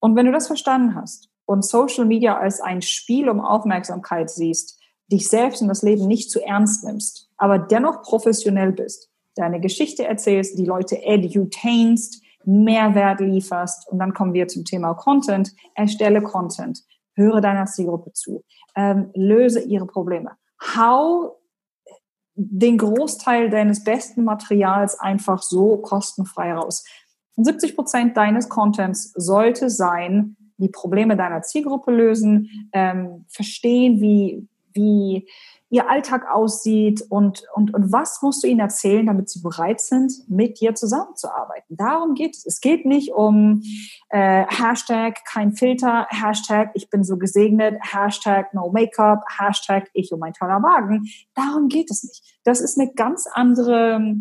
[0.00, 4.78] Und wenn du das verstanden hast und Social Media als ein Spiel um Aufmerksamkeit siehst,
[5.10, 10.04] dich selbst und das Leben nicht zu ernst nimmst, aber dennoch professionell bist, deine Geschichte
[10.04, 16.82] erzählst, die Leute edutainst, Mehrwert lieferst und dann kommen wir zum Thema Content, erstelle Content,
[17.14, 18.42] höre deiner Zielgruppe zu,
[18.74, 20.32] ähm, löse ihre Probleme
[20.76, 21.38] hau
[22.50, 26.84] den Großteil deines besten Materials einfach so kostenfrei raus.
[27.34, 34.46] Und 70 Prozent deines Contents sollte sein, die Probleme deiner Zielgruppe lösen, ähm, verstehen, wie,
[34.72, 35.26] wie
[35.72, 40.12] ihr Alltag aussieht und, und, und was musst du ihnen erzählen, damit sie bereit sind,
[40.28, 41.78] mit dir zusammenzuarbeiten.
[41.78, 42.44] Darum geht es.
[42.44, 43.62] Es geht nicht um
[44.10, 50.20] äh, Hashtag kein Filter, Hashtag ich bin so gesegnet, Hashtag no Make-up, Hashtag ich und
[50.20, 51.08] mein toller Wagen.
[51.34, 52.38] Darum geht es nicht.
[52.44, 54.14] Das ist eine ganz andere,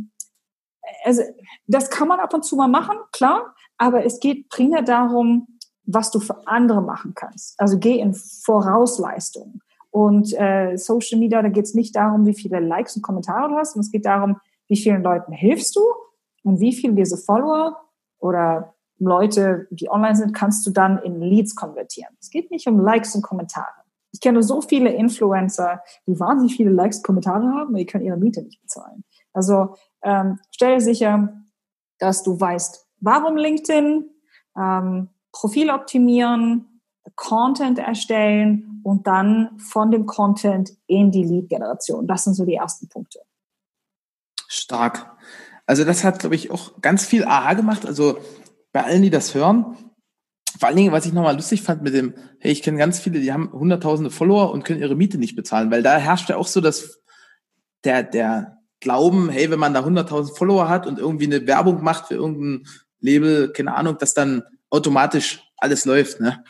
[1.04, 1.22] also
[1.68, 6.12] das kann man ab und zu mal machen, klar, aber es geht primär darum, was
[6.12, 7.60] du für andere machen kannst.
[7.60, 9.62] Also geh in Vorausleistungen.
[9.92, 13.56] Und äh, Social Media, da geht es nicht darum, wie viele Likes und Kommentare du
[13.56, 14.38] hast, sondern es geht darum,
[14.68, 15.82] wie vielen Leuten hilfst du
[16.44, 17.78] und wie viele diese Follower
[18.20, 22.16] oder Leute, die online sind, kannst du dann in Leads konvertieren.
[22.22, 23.82] Es geht nicht um Likes und Kommentare.
[24.14, 28.06] Ich kenne so viele Influencer, die wahnsinnig viele Likes und Kommentare haben, aber die können
[28.06, 29.04] ihre Miete nicht bezahlen.
[29.34, 31.34] Also ähm, stelle sicher,
[31.98, 34.10] dass du weißt, warum LinkedIn,
[34.58, 36.71] ähm, Profil optimieren,
[37.16, 42.08] Content erstellen und dann von dem Content in die Lead-Generation.
[42.08, 43.20] Das sind so die ersten Punkte.
[44.48, 45.16] Stark.
[45.66, 47.86] Also das hat, glaube ich, auch ganz viel AHA gemacht.
[47.86, 48.18] Also
[48.72, 49.78] bei allen, die das hören,
[50.60, 53.20] vor allen Dingen, was ich nochmal lustig fand mit dem, hey, ich kenne ganz viele,
[53.20, 56.48] die haben hunderttausende Follower und können ihre Miete nicht bezahlen, weil da herrscht ja auch
[56.48, 57.02] so das,
[57.84, 62.08] der, der Glauben, hey, wenn man da hunderttausend Follower hat und irgendwie eine Werbung macht
[62.08, 62.68] für irgendein
[63.00, 66.44] Label, keine Ahnung, dass dann automatisch alles läuft, ne?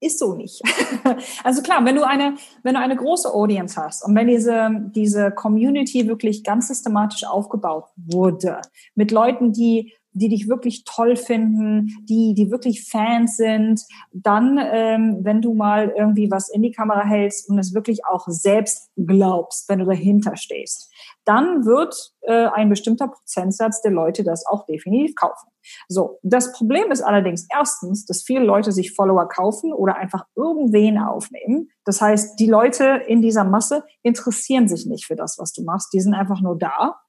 [0.00, 0.62] Ist so nicht.
[1.44, 5.30] also klar, wenn du eine, wenn du eine große Audience hast und wenn diese, diese
[5.30, 8.60] Community wirklich ganz systematisch aufgebaut wurde,
[8.94, 13.80] mit Leuten, die die dich wirklich toll finden, die, die wirklich Fans sind,
[14.12, 18.26] dann, ähm, wenn du mal irgendwie was in die Kamera hältst und es wirklich auch
[18.26, 20.92] selbst glaubst, wenn du dahinter stehst,
[21.24, 25.48] dann wird äh, ein bestimmter Prozentsatz der Leute das auch definitiv kaufen.
[25.88, 30.98] So, das Problem ist allerdings erstens, dass viele Leute sich Follower kaufen oder einfach irgendwen
[30.98, 31.68] aufnehmen.
[31.84, 35.92] Das heißt, die Leute in dieser Masse interessieren sich nicht für das, was du machst.
[35.92, 37.00] Die sind einfach nur da.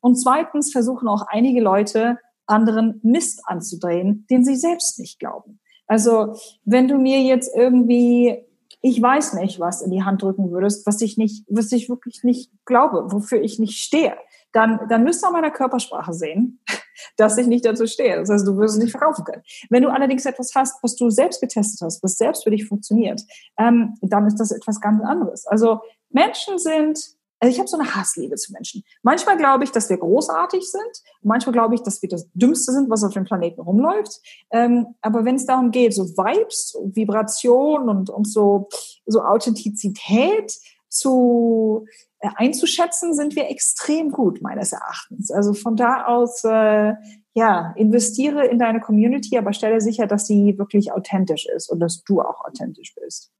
[0.00, 5.60] Und zweitens versuchen auch einige Leute anderen Mist anzudrehen, den sie selbst nicht glauben.
[5.86, 8.44] Also wenn du mir jetzt irgendwie,
[8.80, 12.22] ich weiß nicht, was in die Hand drücken würdest, was ich nicht, was ich wirklich
[12.22, 14.14] nicht glaube, wofür ich nicht stehe,
[14.52, 16.60] dann, dann müsst ihr an meiner Körpersprache sehen,
[17.16, 18.16] dass ich nicht dazu stehe.
[18.16, 19.42] Das heißt, du wirst es nicht verkaufen können.
[19.68, 23.22] Wenn du allerdings etwas hast, was du selbst getestet hast, was selbst für dich funktioniert,
[23.58, 25.46] ähm, dann ist das etwas ganz anderes.
[25.46, 28.82] Also Menschen sind also ich habe so eine Hassliebe zu Menschen.
[29.02, 31.02] Manchmal glaube ich, dass wir großartig sind.
[31.22, 34.20] Manchmal glaube ich, dass wir das Dümmste sind, was auf dem Planeten rumläuft.
[34.50, 38.68] Ähm, aber wenn es darum geht, so Vibes, Vibration und, und so,
[39.06, 40.52] so Authentizität
[40.88, 41.86] zu
[42.18, 45.30] äh, einzuschätzen, sind wir extrem gut, meines Erachtens.
[45.30, 46.94] Also von da aus, äh,
[47.34, 52.02] ja, investiere in deine Community, aber stelle sicher, dass sie wirklich authentisch ist und dass
[52.02, 53.30] du auch authentisch bist.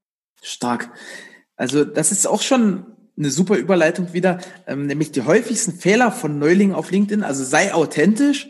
[0.41, 0.93] Stark.
[1.57, 2.87] Also das ist auch schon
[3.19, 7.75] eine super Überleitung wieder, ähm, nämlich die häufigsten Fehler von Neulingen auf LinkedIn, also sei
[7.75, 8.49] authentisch,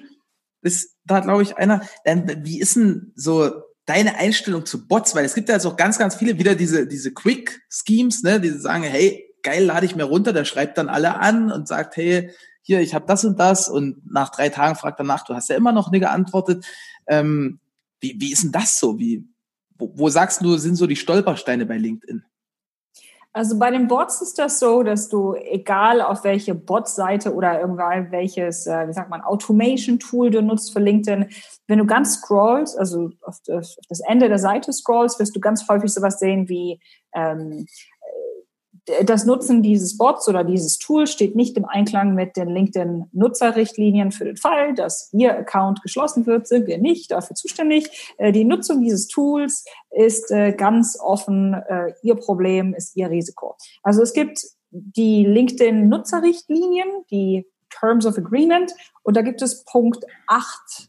[0.63, 1.83] ist da, glaube ich, einer.
[2.05, 3.51] Dann, wie ist denn so
[3.87, 5.15] deine Einstellung zu Bots?
[5.15, 8.51] Weil es gibt ja jetzt auch ganz, ganz viele wieder diese, diese Quick-Schemes, ne, die
[8.51, 12.31] sagen, hey, geil, lade ich mir runter, der schreibt dann alle an und sagt, hey,
[12.61, 15.57] hier, ich habe das und das und nach drei Tagen fragt danach, du hast ja
[15.57, 16.67] immer noch nicht geantwortet.
[17.07, 17.61] Ähm,
[18.01, 18.99] wie, wie ist denn das so?
[18.99, 19.25] Wie,
[19.79, 22.25] wo, wo sagst du, sind so die Stolpersteine bei LinkedIn?
[23.39, 28.11] Also bei den Bots ist das so, dass du, egal auf welche Bot-Seite oder irgendwann
[28.11, 31.29] welches, äh, wie sagt man, Automation-Tool du nutzt für LinkedIn,
[31.69, 33.77] wenn du ganz scrollst, also auf das,
[34.09, 36.81] Ende der Seite scrollst, wirst du ganz häufig sowas sehen wie
[37.15, 37.67] ähm,
[39.05, 44.25] das Nutzen dieses Bots oder dieses Tools steht nicht im Einklang mit den LinkedIn-Nutzerrichtlinien für
[44.25, 48.15] den Fall, dass Ihr Account geschlossen wird, sind wir nicht dafür zuständig.
[48.19, 53.57] Äh, die Nutzung dieses Tools ist äh, ganz offen äh, Ihr Problem, ist Ihr Risiko.
[53.83, 57.47] Also es gibt die LinkedIn-Nutzerrichtlinien, die
[57.81, 58.73] Terms of Agreement,
[59.03, 60.89] und da gibt es Punkt 8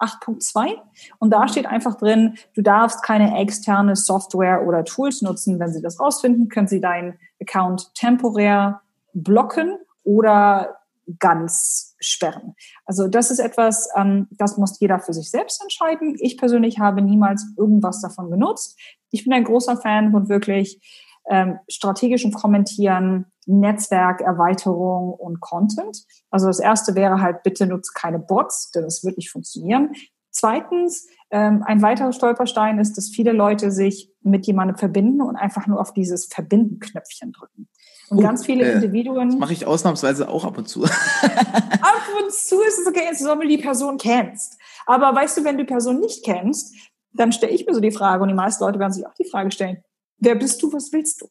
[0.00, 0.72] 8.2
[1.18, 5.58] und da steht einfach drin, du darfst keine externe Software oder Tools nutzen.
[5.58, 8.80] Wenn sie das rausfinden, können sie deinen Account temporär
[9.12, 10.76] blocken oder
[11.18, 12.54] ganz sperren.
[12.84, 16.16] Also das ist etwas, ähm, das muss jeder für sich selbst entscheiden.
[16.20, 18.78] Ich persönlich habe niemals irgendwas davon genutzt.
[19.10, 20.80] Ich bin ein großer Fan von wirklich
[21.28, 26.04] ähm, strategischen Kommentieren, Netzwerkerweiterung und Content.
[26.30, 29.92] Also das erste wäre halt, bitte nutzt keine Bots, denn das wird nicht funktionieren.
[30.30, 35.66] Zweitens, ähm, ein weiterer Stolperstein ist, dass viele Leute sich mit jemandem verbinden und einfach
[35.66, 37.68] nur auf dieses Verbinden-Knöpfchen drücken.
[38.10, 39.30] Und oh, ganz viele äh, Individuen.
[39.30, 40.84] Das mache ich ausnahmsweise auch ab und zu.
[41.22, 44.58] ab und zu ist es okay, insbesondere wenn du die Person kennst.
[44.86, 46.74] Aber weißt du, wenn du die Person nicht kennst,
[47.12, 49.28] dann stelle ich mir so die Frage, und die meisten Leute werden sich auch die
[49.28, 49.82] Frage stellen,
[50.18, 51.28] wer bist du, was willst du?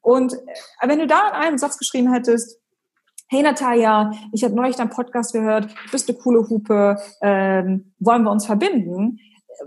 [0.00, 2.58] Und äh, wenn du da in einem Satz geschrieben hättest,
[3.28, 8.30] hey Natalia, ich habe neulich deinen Podcast gehört, bist eine coole Hupe, ähm, wollen wir
[8.30, 9.18] uns verbinden?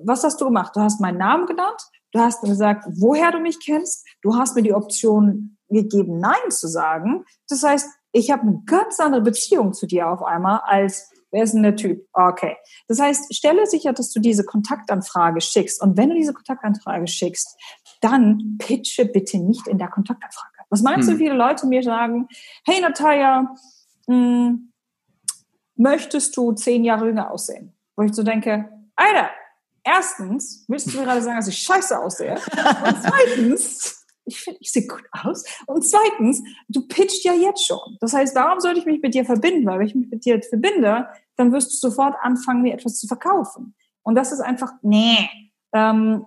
[0.04, 0.76] Was hast du gemacht?
[0.76, 4.62] Du hast meinen Namen genannt, du hast gesagt, woher du mich kennst, du hast mir
[4.62, 7.26] die Option gegeben, Nein zu sagen.
[7.50, 11.54] Das heißt, ich habe eine ganz andere Beziehung zu dir auf einmal als Wer ist
[11.54, 12.08] denn der Typ?
[12.14, 12.56] Okay.
[12.88, 15.82] Das heißt, stelle sicher, dass du diese Kontaktanfrage schickst.
[15.82, 17.58] Und wenn du diese Kontaktanfrage schickst,
[18.02, 20.56] dann pitche bitte nicht in der Kontaktanfrage.
[20.70, 21.18] Was meinst hm.
[21.18, 22.28] du, viele Leute mir sagen,
[22.66, 23.56] hey Natalia,
[24.08, 24.74] mh, hm,
[25.76, 27.74] möchtest du zehn Jahre jünger aussehen?
[27.96, 29.30] Wo ich so denke, Alter,
[29.84, 32.36] erstens willst du mir gerade sagen, dass ich scheiße aussehe.
[32.36, 35.44] Und zweitens, ich finde, ich sehe gut aus.
[35.68, 37.98] Und zweitens, du pitcht ja jetzt schon.
[38.02, 39.66] Das heißt, warum sollte ich mich mit dir verbinden?
[39.66, 43.08] Weil wenn ich mich mit dir verbinde, dann wirst du sofort anfangen, mir etwas zu
[43.08, 43.76] verkaufen.
[44.04, 45.30] Und das ist einfach, nee.
[45.74, 46.26] Ähm,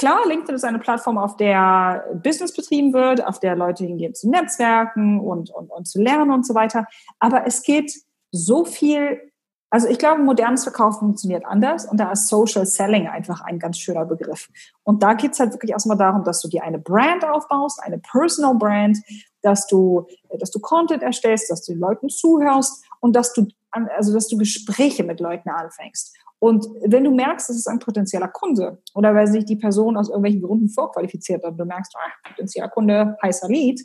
[0.00, 4.30] Klar, LinkedIn ist eine Plattform, auf der Business betrieben wird, auf der Leute hingehen zu
[4.30, 6.86] Netzwerken und, und, und zu lernen und so weiter.
[7.18, 7.92] Aber es geht
[8.32, 9.20] so viel,
[9.68, 13.76] also ich glaube, modernes Verkaufen funktioniert anders und da ist Social Selling einfach ein ganz
[13.76, 14.48] schöner Begriff.
[14.84, 17.98] Und da geht es halt wirklich erstmal darum, dass du dir eine Brand aufbaust, eine
[17.98, 18.96] Personal Brand,
[19.42, 20.06] dass du,
[20.38, 24.38] dass du Content erstellst, dass du den Leuten zuhörst und dass du, also dass du
[24.38, 26.16] Gespräche mit Leuten anfängst.
[26.40, 30.08] Und wenn du merkst, das ist ein potenzieller Kunde oder weil sich die Person aus
[30.08, 33.80] irgendwelchen Gründen vorqualifiziert hat, du merkst, ah, potenzieller Kunde, heißer Lied,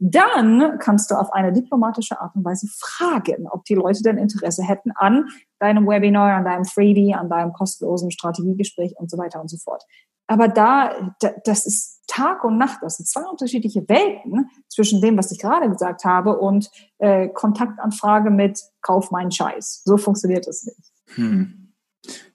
[0.00, 4.62] dann kannst du auf eine diplomatische Art und Weise fragen, ob die Leute denn Interesse
[4.62, 5.26] hätten an
[5.58, 9.84] deinem Webinar, an deinem Freebie, an deinem kostenlosen Strategiegespräch und so weiter und so fort.
[10.28, 15.32] Aber da, das ist Tag und Nacht, das sind zwei unterschiedliche Welten zwischen dem, was
[15.32, 19.82] ich gerade gesagt habe und äh, Kontaktanfrage mit Kauf meinen Scheiß.
[19.84, 21.16] So funktioniert das nicht.
[21.16, 21.67] Hm.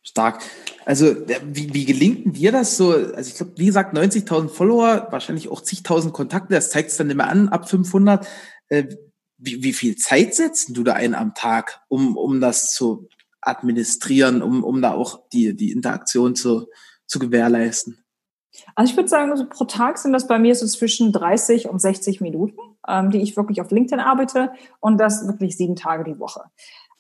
[0.02, 0.44] Stark.
[0.86, 1.16] Also
[1.46, 2.92] wie, wie gelingt dir das so?
[2.92, 7.10] Also ich glaube, wie gesagt, 90.000 Follower, wahrscheinlich auch zigtausend Kontakte, das zeigt es dann
[7.10, 8.28] immer an, ab 500.
[8.70, 8.86] Äh,
[9.38, 13.08] wie, wie viel Zeit setzt du da ein am Tag, um, um das zu
[13.42, 16.68] administrieren, um, um da auch die, die Interaktion zu,
[17.06, 18.04] zu gewährleisten?
[18.76, 21.80] Also ich würde sagen, also pro Tag sind das bei mir so zwischen 30 und
[21.80, 26.20] 60 Minuten, ähm, die ich wirklich auf LinkedIn arbeite und das wirklich sieben Tage die
[26.20, 26.44] Woche.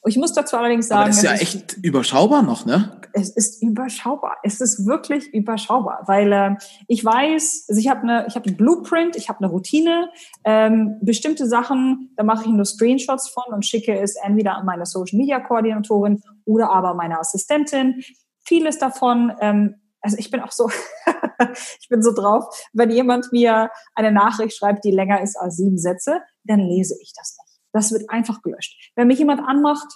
[0.06, 1.02] Ich muss dazu allerdings sagen.
[1.02, 3.00] Aber das ist ja echt überschaubar noch, ne?
[3.14, 4.38] Es ist überschaubar.
[4.44, 6.56] Es ist wirklich überschaubar, weil äh,
[6.88, 10.10] ich weiß, also ich habe eine, ich habe einen Blueprint, ich habe eine Routine,
[10.44, 14.86] ähm, bestimmte Sachen, da mache ich nur Screenshots von und schicke es entweder an meine
[14.86, 18.04] Social Media Koordinatorin oder aber meine Assistentin.
[18.46, 20.70] Vieles davon, ähm, also ich bin auch so,
[21.80, 25.78] ich bin so drauf, wenn jemand mir eine Nachricht schreibt, die länger ist als sieben
[25.78, 27.43] Sätze, dann lese ich das nicht.
[27.74, 28.92] Das wird einfach gelöscht.
[28.96, 29.88] Wenn mich jemand anmacht,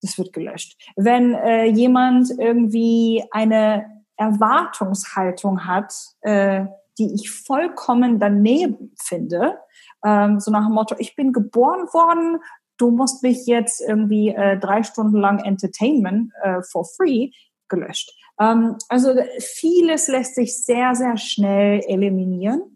[0.00, 0.80] das wird gelöscht.
[0.96, 6.66] Wenn äh, jemand irgendwie eine Erwartungshaltung hat, äh,
[6.98, 9.58] die ich vollkommen daneben finde,
[10.04, 12.38] ähm, so nach dem Motto, ich bin geboren worden,
[12.78, 17.30] du musst mich jetzt irgendwie äh, drei Stunden lang entertainment äh, for free,
[17.68, 18.12] gelöscht.
[18.38, 22.73] Ähm, also vieles lässt sich sehr, sehr schnell eliminieren.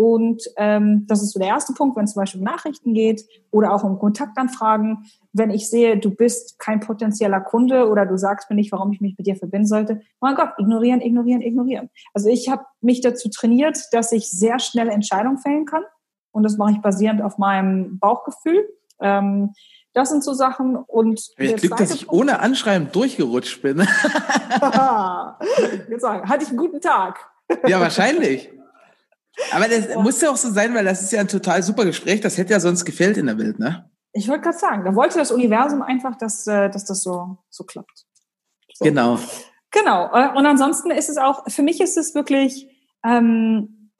[0.00, 3.22] Und ähm, das ist so der erste Punkt, wenn es zum Beispiel um Nachrichten geht
[3.50, 5.04] oder auch um Kontaktanfragen.
[5.34, 9.02] Wenn ich sehe, du bist kein potenzieller Kunde oder du sagst mir nicht, warum ich
[9.02, 11.90] mich mit dir verbinden sollte, mein Gott, ignorieren, ignorieren, ignorieren.
[12.14, 15.82] Also ich habe mich dazu trainiert, dass ich sehr schnell Entscheidungen fällen kann.
[16.30, 18.70] Und das mache ich basierend auf meinem Bauchgefühl.
[19.02, 19.52] Ähm,
[19.92, 23.80] das sind so Sachen und ich Glück, dass ich Punkt, ohne Anschreiben durchgerutscht bin.
[25.90, 27.18] Jetzt sagen, hatte ich einen guten Tag.
[27.66, 28.48] ja, wahrscheinlich.
[29.52, 30.00] Aber das ja.
[30.00, 32.20] muss ja auch so sein, weil das ist ja ein total super Gespräch.
[32.20, 33.90] Das hätte ja sonst gefällt in der Welt, ne?
[34.12, 37.64] Ich wollte gerade sagen, da wollte das Universum einfach, dass, äh, dass das so, so
[37.64, 38.06] klappt.
[38.74, 38.84] So.
[38.84, 39.18] Genau.
[39.70, 40.10] Genau.
[40.12, 42.68] Äh, und ansonsten ist es auch, für mich ist es wirklich,
[43.04, 43.92] ähm,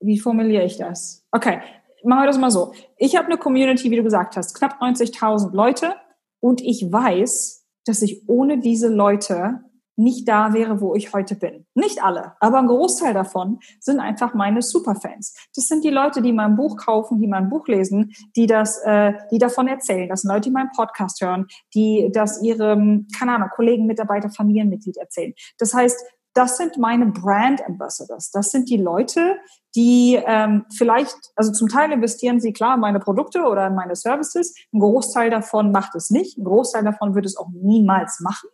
[0.00, 1.24] wie formuliere ich das?
[1.30, 1.60] Okay,
[2.04, 2.72] machen wir das mal so.
[2.96, 5.94] Ich habe eine Community, wie du gesagt hast, knapp 90.000 Leute
[6.40, 9.60] und ich weiß, dass ich ohne diese Leute
[9.96, 11.66] nicht da wäre, wo ich heute bin.
[11.74, 15.34] Nicht alle, aber ein Großteil davon sind einfach meine Superfans.
[15.54, 19.14] Das sind die Leute, die mein Buch kaufen, die mein Buch lesen, die das, äh,
[19.30, 20.08] die davon erzählen.
[20.08, 24.96] Das sind Leute, die meinen Podcast hören, die das ihrem, keine Ahnung, Kollegen, Mitarbeiter, Familienmitglied
[24.98, 25.32] erzählen.
[25.58, 26.04] Das heißt,
[26.36, 28.30] das sind meine Brand Ambassadors.
[28.30, 29.36] Das sind die Leute,
[29.74, 33.96] die ähm, vielleicht, also zum Teil investieren sie klar in meine Produkte oder in meine
[33.96, 34.54] Services.
[34.72, 36.36] Ein Großteil davon macht es nicht.
[36.36, 38.50] Ein Großteil davon wird es auch niemals machen.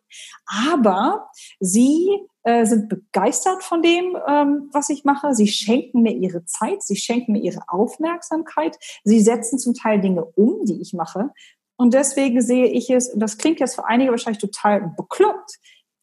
[0.69, 1.29] Aber
[1.59, 2.09] sie
[2.45, 5.35] äh, sind begeistert von dem, ähm, was ich mache.
[5.35, 8.79] Sie schenken mir ihre Zeit, sie schenken mir ihre Aufmerksamkeit.
[9.03, 11.31] Sie setzen zum Teil Dinge um, die ich mache.
[11.77, 15.59] Und deswegen sehe ich es, und das klingt jetzt für einige wahrscheinlich total bekloppt,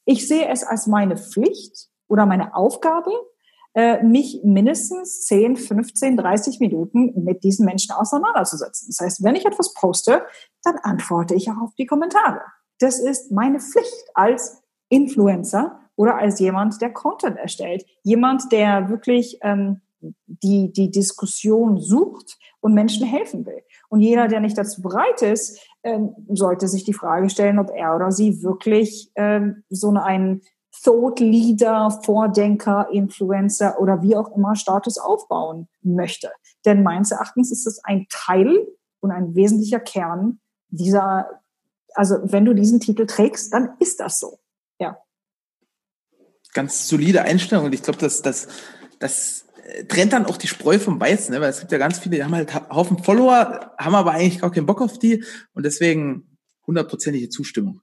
[0.10, 3.12] ich sehe es als meine Pflicht oder meine Aufgabe,
[3.76, 8.88] äh, mich mindestens 10, 15, 30 Minuten mit diesen Menschen auseinanderzusetzen.
[8.89, 10.24] Das heißt, wenn ich etwas poste,
[10.64, 12.41] dann antworte ich auch auf die Kommentare.
[12.80, 17.86] Das ist meine Pflicht als Influencer oder als jemand, der Content erstellt.
[18.01, 19.82] Jemand, der wirklich ähm,
[20.26, 23.62] die, die Diskussion sucht und Menschen helfen will.
[23.89, 27.96] Und jeder, der nicht dazu bereit ist, ähm, sollte sich die Frage stellen, ob er
[27.96, 30.42] oder sie wirklich ähm, so einen
[30.84, 36.32] Thought Leader, Vordenker, Influencer oder wie auch immer Status aufbauen möchte.
[36.66, 38.68] Denn meines Erachtens ist es ein Teil
[39.00, 41.42] und ein wesentlicher Kern dieser,
[41.96, 44.40] also wenn du diesen Titel trägst, dann ist das so.
[44.80, 44.98] Ja.
[46.54, 48.48] Ganz solide Einstellung und ich glaube, dass das,
[49.00, 49.46] das
[49.88, 51.42] trennt dann auch die Spreu vom Weizen, ne?
[51.42, 54.52] weil es gibt ja ganz viele, die haben halt Haufen Follower, haben aber eigentlich gar
[54.52, 57.82] keinen Bock auf die und deswegen hundertprozentige Zustimmung.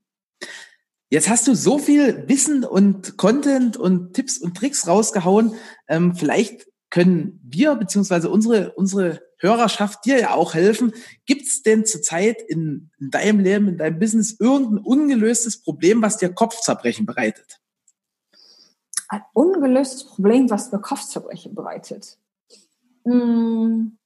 [1.08, 5.54] Jetzt hast du so viel Wissen und Content und Tipps und Tricks rausgehauen.
[5.88, 10.92] Ähm, vielleicht können wir beziehungsweise unsere unsere Hörerschaft dir ja auch helfen.
[11.26, 16.16] Gibt es denn zurzeit in, in deinem Leben, in deinem Business irgendein ungelöstes Problem, was
[16.16, 17.60] dir Kopfzerbrechen bereitet?
[19.08, 22.18] Ein ungelöstes Problem, was mir Kopfzerbrechen bereitet.
[23.04, 23.98] Hm.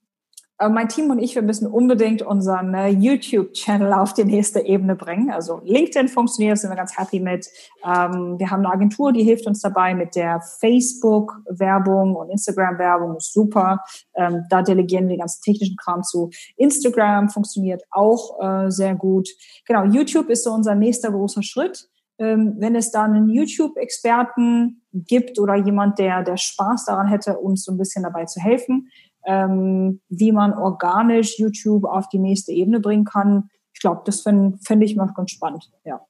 [0.68, 5.30] Mein Team und ich, wir müssen unbedingt unseren äh, YouTube-Channel auf die nächste Ebene bringen.
[5.30, 7.46] Also LinkedIn funktioniert, sind wir ganz happy mit.
[7.82, 13.82] Ähm, wir haben eine Agentur, die hilft uns dabei mit der Facebook-Werbung und Instagram-Werbung, super.
[14.14, 16.28] Ähm, da delegieren wir den ganzen technischen Kram zu.
[16.58, 19.30] Instagram funktioniert auch äh, sehr gut.
[19.66, 21.89] Genau, YouTube ist so unser nächster großer Schritt
[22.24, 27.72] wenn es da einen YouTube-Experten gibt oder jemand, der, der Spaß daran hätte, uns so
[27.72, 28.90] ein bisschen dabei zu helfen,
[29.26, 33.48] ähm, wie man organisch YouTube auf die nächste Ebene bringen kann.
[33.72, 36.00] Ich glaube, das fände fänd ich mal ganz spannend, ja.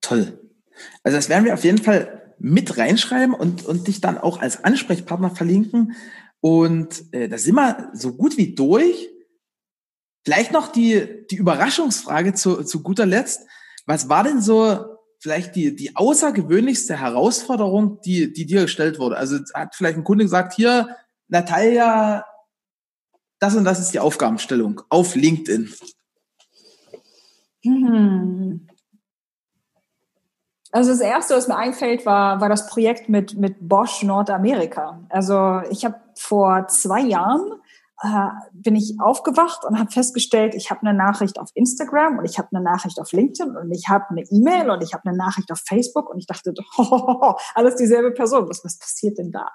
[0.00, 0.38] Toll.
[1.02, 4.64] Also das werden wir auf jeden Fall mit reinschreiben und, und dich dann auch als
[4.64, 5.94] Ansprechpartner verlinken.
[6.40, 9.08] Und äh, da sind wir so gut wie durch.
[10.24, 13.46] Vielleicht noch die, die Überraschungsfrage zu, zu guter Letzt.
[13.86, 19.16] Was war denn so vielleicht die, die außergewöhnlichste Herausforderung, die, die dir gestellt wurde?
[19.16, 20.96] Also hat vielleicht ein Kunde gesagt, hier,
[21.28, 22.24] Natalia,
[23.38, 25.72] das und das ist die Aufgabenstellung auf LinkedIn.
[27.62, 28.68] Hm.
[30.74, 35.06] Also das erste, was mir einfällt, war, war das Projekt mit, mit Bosch Nordamerika.
[35.08, 37.60] Also ich habe vor zwei Jahren
[38.02, 42.38] äh, bin ich aufgewacht und habe festgestellt, ich habe eine Nachricht auf Instagram und ich
[42.38, 45.50] habe eine Nachricht auf LinkedIn und ich habe eine E-Mail und ich habe eine Nachricht
[45.52, 49.48] auf Facebook und ich dachte, oh, alles dieselbe Person, was, was passiert denn da?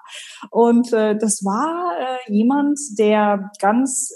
[0.51, 4.11] Und äh, das war äh, jemand, der ganz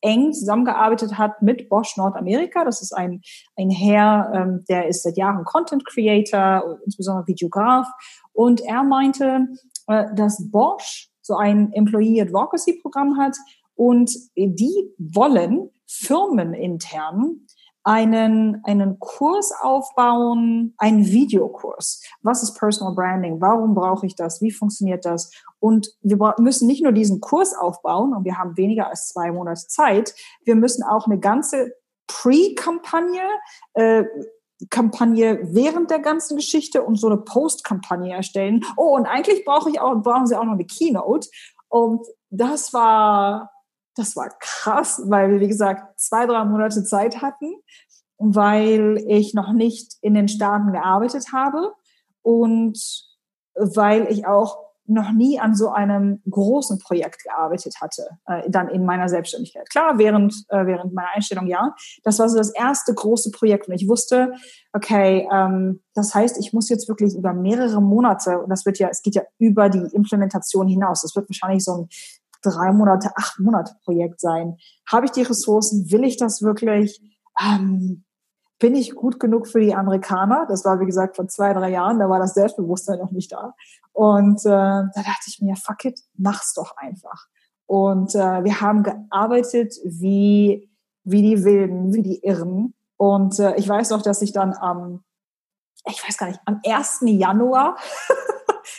[0.00, 2.64] eng zusammengearbeitet hat mit Bosch Nordamerika.
[2.64, 3.20] Das ist ein,
[3.56, 7.88] ein Herr, ähm, der ist seit Jahren Content Creator, insbesondere Videograf.
[8.32, 9.48] Und er meinte,
[9.86, 13.36] äh, dass Bosch so ein Employee Advocacy Programm hat,
[13.76, 17.46] und die wollen firmenintern
[17.86, 22.02] einen, einen Kurs aufbauen, einen Videokurs.
[22.20, 23.40] Was ist Personal Branding?
[23.40, 24.42] Warum brauche ich das?
[24.42, 25.30] Wie funktioniert das?
[25.60, 29.68] Und wir müssen nicht nur diesen Kurs aufbauen und wir haben weniger als zwei Monate
[29.68, 30.16] Zeit.
[30.44, 31.74] Wir müssen auch eine ganze
[32.08, 33.22] Pre-Kampagne,
[33.74, 34.04] äh,
[34.68, 38.64] Kampagne während der ganzen Geschichte und so eine Post-Kampagne erstellen.
[38.76, 41.28] Oh, und eigentlich brauche ich auch, brauchen sie auch noch eine Keynote.
[41.68, 43.52] Und das war
[43.96, 47.54] das war krass, weil wir, wie gesagt, zwei, drei Monate Zeit hatten,
[48.18, 51.72] weil ich noch nicht in den Staaten gearbeitet habe
[52.22, 52.78] und
[53.54, 58.84] weil ich auch noch nie an so einem großen Projekt gearbeitet hatte, äh, dann in
[58.84, 59.68] meiner Selbstständigkeit.
[59.68, 61.74] Klar, während, äh, während meiner Einstellung ja.
[62.04, 64.34] Das war so das erste große Projekt und ich wusste,
[64.72, 68.88] okay, ähm, das heißt, ich muss jetzt wirklich über mehrere Monate, und das wird ja,
[68.88, 71.88] es geht ja über die Implementation hinaus, das wird wahrscheinlich so ein
[72.42, 74.56] drei Monate, acht Monate Projekt sein.
[74.90, 75.90] Habe ich die Ressourcen?
[75.90, 77.00] Will ich das wirklich?
[77.40, 78.04] Ähm,
[78.58, 80.46] bin ich gut genug für die Amerikaner?
[80.48, 83.54] Das war, wie gesagt, vor zwei, drei Jahren, da war das Selbstbewusstsein noch nicht da.
[83.92, 87.26] Und äh, da dachte ich mir, fuck it, mach's doch einfach.
[87.66, 90.70] Und äh, wir haben gearbeitet wie,
[91.04, 92.74] wie die Wilden, wie die Irren.
[92.96, 95.04] Und äh, ich weiß noch, dass ich dann am,
[95.86, 97.00] ich weiß gar nicht, am 1.
[97.02, 97.76] Januar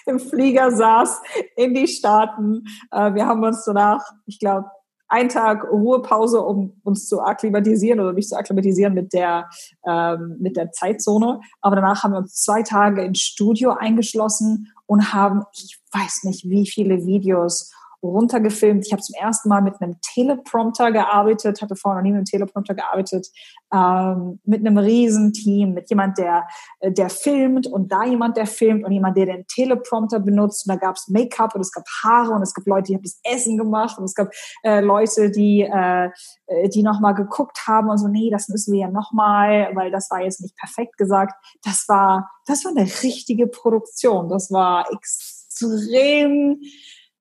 [0.08, 1.22] im Flieger saß
[1.55, 2.64] in die Staaten.
[2.91, 4.66] Äh, wir haben uns danach, ich glaube,
[5.10, 9.49] ein Tag Ruhepause, um uns zu akklimatisieren oder mich zu akklimatisieren mit der,
[9.86, 11.39] ähm, mit der Zeitzone.
[11.62, 16.49] Aber danach haben wir uns zwei Tage ins Studio eingeschlossen und haben, ich weiß nicht,
[16.49, 17.72] wie viele Videos
[18.03, 18.85] runtergefilmt.
[18.85, 22.25] Ich habe zum ersten Mal mit einem Teleprompter gearbeitet, hatte vorher noch nie mit einem
[22.25, 23.27] Teleprompter gearbeitet,
[23.73, 26.47] ähm, mit einem Riesenteam, mit jemand, der,
[26.79, 30.67] äh, der filmt und da jemand, der filmt und jemand, der den Teleprompter benutzt.
[30.67, 33.03] Und da gab es Make-up und es gab Haare und es gab Leute, die haben
[33.03, 34.29] das Essen gemacht und es gab
[34.63, 36.09] äh, Leute, die, äh,
[36.47, 40.09] äh die nochmal geguckt haben und so, nee, das müssen wir ja nochmal, weil das
[40.11, 41.33] war jetzt nicht perfekt gesagt.
[41.63, 44.29] Das war, das war eine richtige Produktion.
[44.29, 46.61] Das war extrem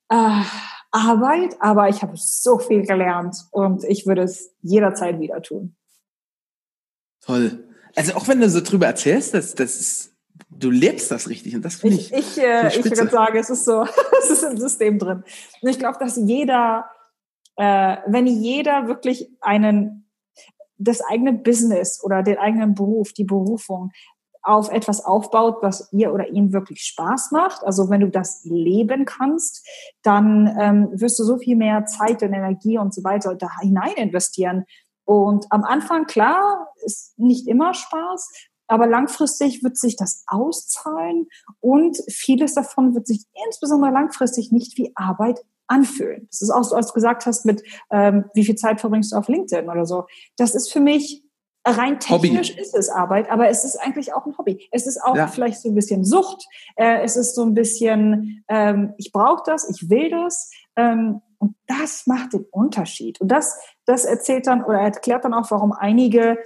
[0.08, 0.42] äh,
[0.90, 5.76] Arbeit, aber ich habe so viel gelernt und ich würde es jederzeit wieder tun.
[7.20, 7.64] Toll.
[7.94, 10.14] Also auch wenn du so drüber erzählst, das, das ist,
[10.50, 12.12] du lebst das richtig und das finde ich.
[12.12, 13.84] Ich, ich, äh, ich würde sagen, es ist so,
[14.22, 15.24] es ist im System drin.
[15.60, 16.88] Und ich glaube, dass jeder,
[17.56, 20.04] äh, wenn jeder wirklich einen
[20.78, 23.92] das eigene Business oder den eigenen Beruf, die Berufung
[24.46, 27.64] auf etwas aufbaut, was ihr oder ihm wirklich Spaß macht.
[27.64, 29.66] Also wenn du das leben kannst,
[30.02, 33.94] dann ähm, wirst du so viel mehr Zeit und Energie und so weiter da hinein
[33.96, 34.64] investieren.
[35.04, 38.32] Und am Anfang, klar, ist nicht immer Spaß,
[38.68, 41.26] aber langfristig wird sich das auszahlen
[41.60, 46.28] und vieles davon wird sich insbesondere langfristig nicht wie Arbeit anfühlen.
[46.30, 49.16] Das ist auch so, als du gesagt hast, mit ähm, wie viel Zeit verbringst du
[49.16, 50.06] auf LinkedIn oder so.
[50.36, 51.25] Das ist für mich
[51.68, 52.60] Rein technisch Hobby.
[52.60, 54.68] ist es Arbeit, aber es ist eigentlich auch ein Hobby.
[54.70, 55.26] Es ist auch ja.
[55.26, 56.46] vielleicht so ein bisschen Sucht.
[56.76, 60.50] Äh, es ist so ein bisschen, ähm, ich brauche das, ich will das.
[60.76, 63.20] Ähm, und das macht den Unterschied.
[63.20, 66.38] Und das, das erzählt dann oder erklärt dann auch, warum einige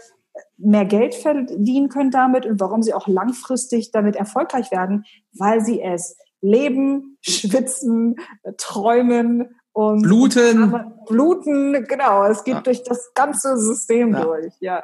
[0.56, 5.82] mehr Geld verdienen können damit und warum sie auch langfristig damit erfolgreich werden, weil sie
[5.82, 8.16] es leben, schwitzen,
[8.56, 10.84] träumen und bluten.
[11.06, 12.24] Bluten, genau.
[12.24, 12.60] Es geht ja.
[12.60, 14.24] durch das ganze System ja.
[14.24, 14.82] durch, ja.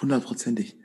[0.00, 0.76] Hundertprozentig.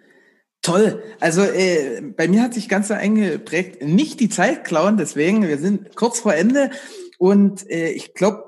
[0.61, 1.01] Toll.
[1.19, 5.95] Also äh, bei mir hat sich ganz eingeprägt, nicht die Zeit klauen, deswegen, wir sind
[5.95, 6.69] kurz vor Ende
[7.17, 8.43] und äh, ich glaube,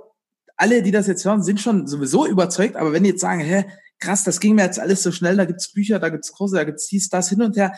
[0.55, 3.65] alle, die das jetzt hören, sind schon sowieso überzeugt, aber wenn die jetzt sagen, hä,
[3.99, 6.63] krass, das ging mir jetzt alles so schnell, da gibt's Bücher, da gibt's Kurse, da
[6.63, 7.73] gibt's dies, das hin und her.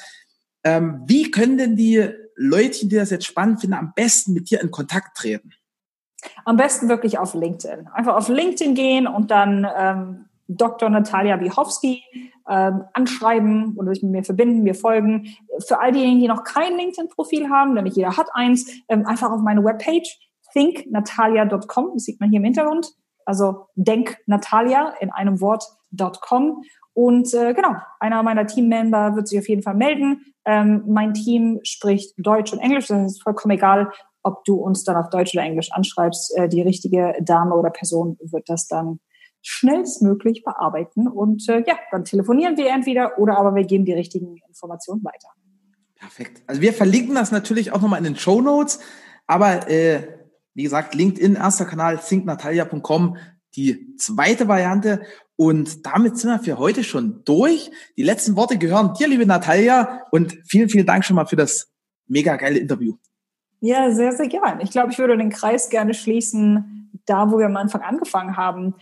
[0.63, 4.61] Ähm, wie können denn die Leute, die das jetzt spannend finden, am besten mit dir
[4.61, 5.51] in Kontakt treten?
[6.43, 7.87] Am besten wirklich auf LinkedIn.
[7.87, 10.89] Einfach auf LinkedIn gehen und dann ähm, Dr.
[10.89, 12.03] Natalia Bichowski
[12.49, 15.35] ähm, anschreiben oder sich mit mir verbinden, mir folgen.
[15.67, 19.41] Für all diejenigen, die noch kein LinkedIn-Profil haben, nicht jeder hat eins, ähm, einfach auf
[19.41, 20.19] meine Webpage
[20.53, 22.91] thinknatalia.com, das sieht man hier im Hintergrund,
[23.25, 26.63] also denknatalia in einem Wort.com.
[26.93, 30.21] Und äh, genau, einer meiner Teammember wird sich auf jeden Fall melden.
[30.45, 33.91] Ähm, mein Team spricht Deutsch und Englisch, das ist vollkommen egal,
[34.23, 36.37] ob du uns dann auf Deutsch oder Englisch anschreibst.
[36.37, 38.99] Äh, die richtige Dame oder Person wird das dann
[39.47, 41.07] schnellstmöglich bearbeiten.
[41.07, 45.27] Und äh, ja, dann telefonieren wir entweder oder aber wir geben die richtigen Informationen weiter.
[45.95, 46.41] Perfekt.
[46.47, 48.79] Also wir verlinken das natürlich auch nochmal in den Show Notes.
[49.27, 50.07] Aber äh,
[50.55, 53.17] wie gesagt, LinkedIn, erster Kanal, thinknatalia.com,
[53.55, 55.03] die zweite Variante.
[55.35, 57.69] Und damit sind wir für heute schon durch.
[57.97, 60.01] Die letzten Worte gehören dir, liebe Natalia.
[60.09, 61.71] Und vielen, vielen Dank schon mal für das
[62.07, 62.95] mega geile Interview.
[63.59, 64.59] Ja, sehr, sehr gern.
[64.61, 68.73] Ich glaube, ich würde den Kreis gerne schließen, da wo wir am Anfang angefangen haben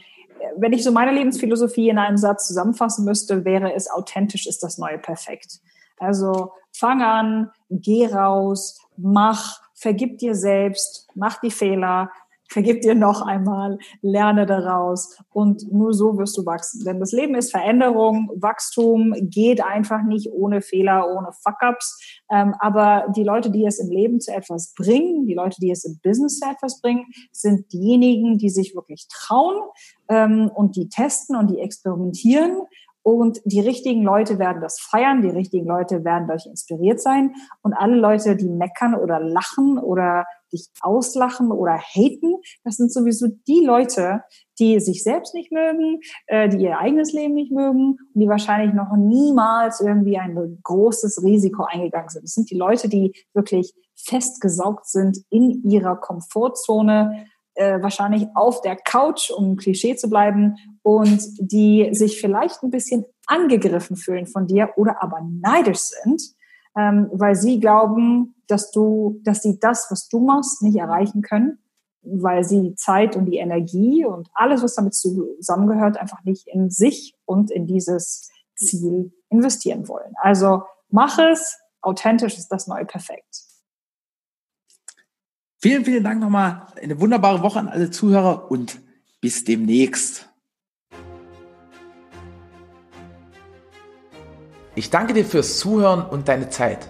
[0.57, 4.77] wenn ich so meine Lebensphilosophie in einem Satz zusammenfassen müsste, wäre es authentisch ist das
[4.77, 5.59] neue Perfekt.
[5.97, 12.09] Also fang an, geh raus, mach, vergib dir selbst, mach die Fehler,
[12.49, 16.83] vergib dir noch einmal, lerne daraus und nur so wirst du wachsen.
[16.85, 22.21] Denn das Leben ist Veränderung, Wachstum geht einfach nicht ohne Fehler, ohne Fuck-ups.
[22.31, 25.83] Ähm, aber die Leute, die es im Leben zu etwas bringen, die Leute, die es
[25.83, 29.59] im Business zu etwas bringen, sind diejenigen, die sich wirklich trauen
[30.09, 32.61] ähm, und die testen und die experimentieren
[33.03, 37.73] und die richtigen Leute werden das feiern, die richtigen Leute werden dadurch inspiriert sein und
[37.73, 43.63] alle Leute, die meckern oder lachen oder dich auslachen oder haten, das sind sowieso die
[43.65, 44.21] Leute,
[44.59, 48.73] die sich selbst nicht mögen, äh, die ihr eigenes Leben nicht mögen und die wahrscheinlich
[48.73, 52.23] noch niemals irgendwie ein großes Risiko eingegangen sind.
[52.23, 57.25] Das sind die Leute, die wirklich festgesaugt sind in ihrer Komfortzone,
[57.55, 63.05] äh, wahrscheinlich auf der Couch, um Klischee zu bleiben, und die sich vielleicht ein bisschen
[63.25, 66.21] angegriffen fühlen von dir oder aber neidisch sind,
[66.77, 71.59] ähm, weil sie glauben, dass du, dass sie das, was du machst, nicht erreichen können,
[72.01, 76.69] weil sie die Zeit und die Energie und alles, was damit zusammengehört, einfach nicht in
[76.69, 80.13] sich und in dieses Ziel investieren wollen.
[80.21, 83.43] Also mach es, authentisch ist das neue Perfekt.
[85.61, 86.67] Vielen, vielen Dank nochmal.
[86.81, 88.81] Eine wunderbare Woche an alle Zuhörer und
[89.21, 90.29] bis demnächst.
[94.75, 96.89] Ich danke dir fürs Zuhören und deine Zeit.